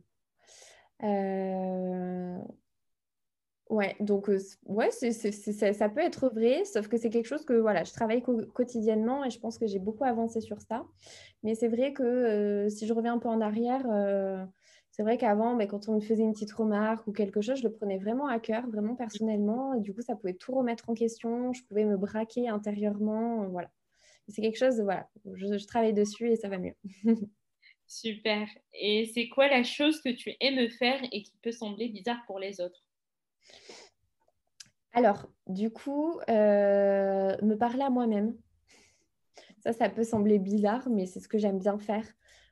Euh, 1.04 2.38
ouais, 3.70 3.96
donc 4.00 4.30
euh, 4.30 4.40
ouais, 4.66 4.92
ça 4.92 5.90
peut 5.90 6.00
être 6.00 6.30
vrai, 6.30 6.64
sauf 6.64 6.88
que 6.88 6.98
c'est 6.98 7.10
quelque 7.10 7.26
chose 7.26 7.46
que 7.46 7.54
voilà, 7.54 7.84
je 7.84 7.92
travaille 7.92 8.24
quotidiennement 8.54 9.26
et 9.26 9.30
je 9.30 9.40
pense 9.40 9.58
que 9.58 9.68
j'ai 9.68 9.80
beaucoup 9.80 10.06
avancé 10.06 10.40
sur 10.40 10.62
ça. 10.62 10.86
Mais 11.44 11.56
c'est 11.56 11.68
vrai 11.68 11.92
que 11.92 12.68
si 12.70 12.88
je 12.88 12.94
reviens 12.94 13.16
un 13.16 13.20
peu 13.20 13.30
en 13.30 13.42
arrière, 13.42 13.86
c'est 14.92 15.04
vrai 15.04 15.18
qu'avant, 15.18 15.54
mais 15.54 15.68
quand 15.68 15.90
on 15.90 15.96
me 15.96 16.00
faisait 16.00 16.24
une 16.24 16.34
petite 16.34 16.54
remarque 16.54 17.06
ou 17.08 17.12
quelque 17.12 17.42
chose, 17.42 17.60
je 17.60 17.64
le 17.68 17.72
prenais 17.72 18.00
vraiment 18.00 18.28
à 18.28 18.40
cœur, 18.40 18.68
vraiment 18.68 18.96
personnellement. 18.96 19.76
Du 19.76 19.94
coup, 19.94 20.02
ça 20.02 20.16
pouvait 20.16 20.34
tout 20.34 20.54
remettre 20.54 20.90
en 20.90 20.96
question. 20.96 21.54
Je 21.54 21.62
pouvais 21.66 21.86
me 21.86 21.98
braquer 21.98 22.48
intérieurement. 22.50 23.48
Voilà. 23.50 23.70
C'est 24.28 24.42
quelque 24.42 24.58
chose, 24.58 24.82
voilà, 24.82 25.08
je, 25.34 25.66
travaille 25.66 25.94
dessus 25.94 26.30
et 26.32 26.36
ça 26.36 26.50
va 26.50 26.58
mieux. 26.58 26.76
Super. 27.88 28.48
Et 28.74 29.10
c'est 29.14 29.30
quoi 29.30 29.48
la 29.48 29.64
chose 29.64 30.02
que 30.02 30.10
tu 30.10 30.34
aimes 30.42 30.70
faire 30.70 31.00
et 31.12 31.24
qui 31.24 31.34
peut 31.42 31.52
sembler 31.52 31.88
bizarre 31.88 32.22
pour 32.28 32.40
les 32.40 32.60
autres? 32.60 32.84
Alors, 34.92 35.30
du 35.48 35.70
coup, 35.70 36.20
euh, 36.30 37.38
me 37.42 37.56
parler 37.56 37.84
à 37.84 37.90
moi-même. 37.90 38.36
Ça, 39.60 39.72
ça 39.72 39.90
peut 39.90 40.04
sembler 40.04 40.40
bizarre, 40.40 40.90
mais 40.90 41.06
c'est 41.06 41.22
ce 41.22 41.30
que 41.30 41.38
j'aime 41.38 41.60
bien 41.60 41.78
faire 41.78 42.06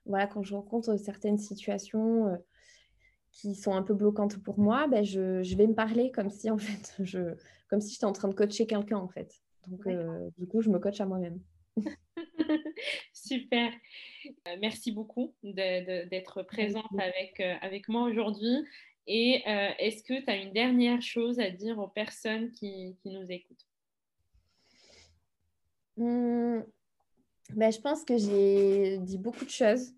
voilà, 0.05 0.27
quand 0.27 0.43
je 0.43 0.53
rencontre 0.53 0.95
certaines 0.97 1.37
situations 1.37 2.27
euh, 2.27 2.37
qui 3.31 3.55
sont 3.55 3.73
un 3.73 3.81
peu 3.81 3.93
bloquantes 3.93 4.37
pour 4.37 4.59
moi, 4.59 4.87
ben 4.87 5.03
je, 5.03 5.43
je, 5.43 5.57
vais 5.57 5.67
me 5.67 5.73
parler 5.73 6.11
comme 6.11 6.29
si 6.29 6.49
en 6.49 6.57
fait 6.57 6.95
je 7.03 7.35
comme 7.69 7.81
si 7.81 7.93
j'étais 7.93 8.05
en 8.05 8.13
train 8.13 8.27
de 8.27 8.33
coacher 8.33 8.67
quelqu'un 8.67 8.97
en 8.97 9.07
fait. 9.07 9.33
Donc 9.67 9.87
euh, 9.87 10.29
du 10.37 10.47
coup, 10.47 10.61
je 10.61 10.69
me 10.69 10.79
coach 10.79 11.01
à 11.01 11.05
moi-même. 11.05 11.39
Super. 13.13 13.71
Euh, 14.27 14.55
merci 14.59 14.91
beaucoup 14.91 15.33
d'être 15.43 16.43
présente 16.43 16.85
avec, 16.97 17.39
avec 17.39 17.87
moi 17.89 18.03
aujourd'hui. 18.03 18.65
Et 19.07 19.43
est-ce 19.77 20.01
que 20.01 20.19
tu 20.19 20.29
as 20.31 20.35
une 20.35 20.51
dernière 20.51 21.01
chose 21.01 21.39
à 21.39 21.51
dire 21.51 21.77
aux 21.77 21.87
personnes 21.87 22.51
qui, 22.51 22.95
qui 23.01 23.11
nous 23.11 23.25
écoutent? 23.29 23.67
Mmh, 25.97 26.63
ben, 27.53 27.71
Je 27.71 27.79
pense 27.79 28.03
que 28.03 28.17
j'ai 28.17 28.97
dit 28.99 29.17
beaucoup 29.17 29.45
de 29.45 29.49
choses 29.49 29.93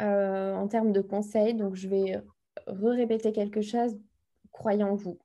euh, 0.00 0.54
en 0.54 0.68
termes 0.68 0.92
de 0.92 1.00
conseils. 1.00 1.54
Donc, 1.54 1.74
je 1.74 1.88
vais 1.88 2.22
re-répéter 2.66 3.32
quelque 3.32 3.62
chose. 3.62 3.98
Croyez 4.52 4.84
en 4.84 4.94
vous. 4.94 5.18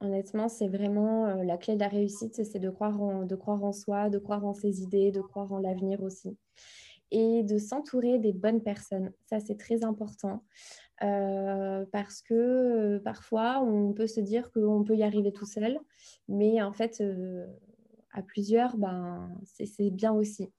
Honnêtement, 0.00 0.48
c'est 0.48 0.68
vraiment 0.68 1.26
euh, 1.26 1.44
la 1.44 1.58
clé 1.58 1.74
de 1.74 1.80
la 1.80 1.88
réussite, 1.88 2.42
c'est 2.44 2.58
de 2.58 2.70
croire, 2.70 3.00
en, 3.00 3.72
soi, 3.72 4.08
de 4.08 4.18
croire 4.18 4.46
en 4.46 4.54
ses 4.54 4.82
idées, 4.82 5.10
de 5.10 5.20
croire 5.20 5.52
en 5.52 5.58
l'avenir 5.58 6.02
aussi. 6.02 6.36
Et 7.10 7.42
de 7.42 7.58
s'entourer 7.58 8.18
des 8.18 8.32
bonnes 8.32 8.62
personnes. 8.62 9.12
Ça, 9.28 9.40
c'est 9.40 9.58
très 9.58 9.84
important. 9.84 10.44
Euh, 11.02 11.84
parce 11.92 12.22
que 12.22 12.98
parfois, 12.98 13.62
on 13.62 13.92
peut 13.92 14.06
se 14.06 14.20
dire 14.20 14.52
qu'on 14.52 14.84
peut 14.84 14.96
y 14.96 15.02
arriver 15.02 15.32
tout 15.32 15.46
seul. 15.46 15.78
Mais 16.28 16.62
en 16.62 16.72
fait, 16.72 17.02
à 18.12 18.22
plusieurs, 18.22 18.76
ben, 18.76 19.28
c'est 19.44 19.90
bien 19.90 20.12
aussi 20.12 20.50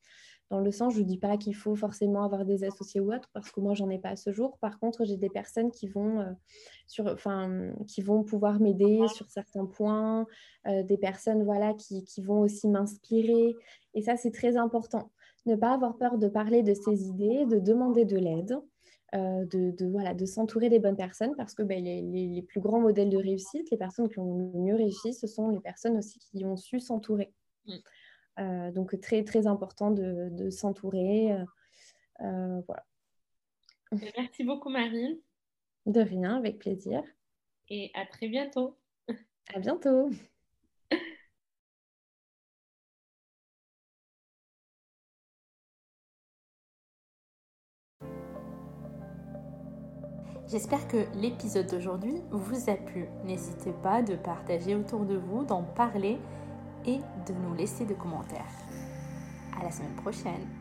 dans 0.52 0.60
le 0.60 0.72
sens, 0.72 0.94
je 0.94 1.00
ne 1.00 1.06
dis 1.06 1.18
pas 1.18 1.38
qu'il 1.38 1.56
faut 1.56 1.76
forcément 1.76 2.24
avoir 2.24 2.44
des 2.44 2.66
associés 2.66 3.00
ou 3.00 3.14
autres, 3.14 3.30
parce 3.34 3.50
que 3.52 3.62
moi, 3.62 3.74
j'en 3.74 3.90
ai 3.90 3.98
pas 3.98 4.10
à 4.10 4.16
ce 4.18 4.34
jour. 4.34 4.58
Par 4.60 4.80
contre, 4.80 5.06
j'ai 5.06 5.16
des 5.16 5.30
personnes 5.30 5.72
qui 5.72 5.88
vont, 5.88 6.20
euh, 6.20 6.32
sur, 6.88 7.08
enfin, 7.08 7.72
qui 7.88 8.02
vont 8.02 8.24
pouvoir 8.24 8.60
m'aider 8.60 9.00
sur 9.16 9.32
certains 9.32 9.66
points, 9.66 10.28
euh, 10.68 10.84
des 10.84 10.98
personnes 10.98 11.44
voilà, 11.46 11.74
qui, 11.74 12.04
qui 12.04 12.22
vont 12.22 12.42
aussi 12.42 12.68
m'inspirer. 12.68 13.56
Et 13.94 14.02
ça, 14.02 14.18
c'est 14.18 14.32
très 14.32 14.58
important. 14.58 15.10
Ne 15.46 15.56
pas 15.56 15.74
avoir 15.74 15.98
peur 15.98 16.18
de 16.18 16.28
parler 16.28 16.64
de 16.64 16.74
ses 16.74 17.08
idées, 17.08 17.46
de 17.46 17.58
demander 17.58 18.04
de 18.04 18.18
l'aide. 18.18 18.60
Euh, 19.14 19.46
de, 19.46 19.72
de, 19.72 19.88
voilà, 19.88 20.14
de 20.14 20.26
s'entourer 20.26 20.70
des 20.70 20.80
bonnes 20.80 20.96
personnes 20.96 21.36
parce 21.36 21.54
que 21.54 21.64
ben, 21.64 21.84
les, 21.84 22.02
les, 22.02 22.42
plus 22.44 22.62
grands 22.62 22.80
modèles 22.80 23.10
de 23.10 23.18
réussite, 23.18 23.70
les 23.70 23.76
personnes 23.76 24.08
qui 24.08 24.20
ont 24.20 24.38
le 24.54 24.58
mieux 24.58 24.76
réussi, 24.76 25.14
ce 25.14 25.28
sont 25.28 25.50
les 25.50 25.60
personnes 25.60 25.98
aussi 25.98 26.18
qui 26.20 26.46
ont 26.46 26.56
su 26.56 26.80
s'entourer. 26.80 27.34
Euh, 28.40 28.72
donc 28.72 29.00
très 29.02 29.24
très 29.24 29.48
important 29.48 29.92
de, 29.92 30.50
s'entourer. 30.50 31.32
Euh, 31.34 31.46
euh, 32.22 32.62
voilà. 32.68 32.86
Merci 34.18 34.44
beaucoup 34.44 34.70
Marine. 34.70 35.18
De 35.86 36.02
rien, 36.02 36.38
avec 36.38 36.60
plaisir. 36.60 37.04
Et 37.70 37.92
à 37.94 38.06
très 38.06 38.28
bientôt. 38.28 38.78
À 39.54 39.60
bientôt. 39.60 40.10
J'espère 50.52 50.86
que 50.90 50.98
l'épisode 51.16 51.68
d'aujourd'hui 51.68 52.16
vous 52.30 52.70
a 52.70 52.76
plu. 52.76 53.06
N'hésitez 53.24 53.72
pas 53.84 54.02
de 54.02 54.18
partager 54.18 54.76
autour 54.76 55.06
de 55.06 55.16
vous, 55.16 55.46
d'en 55.46 55.64
parler 55.64 56.18
et 56.86 57.00
de 57.28 57.34
nous 57.34 57.54
laisser 57.54 57.86
des 57.86 57.96
commentaires. 57.96 58.46
À 59.60 59.64
la 59.64 59.72
semaine 59.72 59.96
prochaine. 59.96 60.61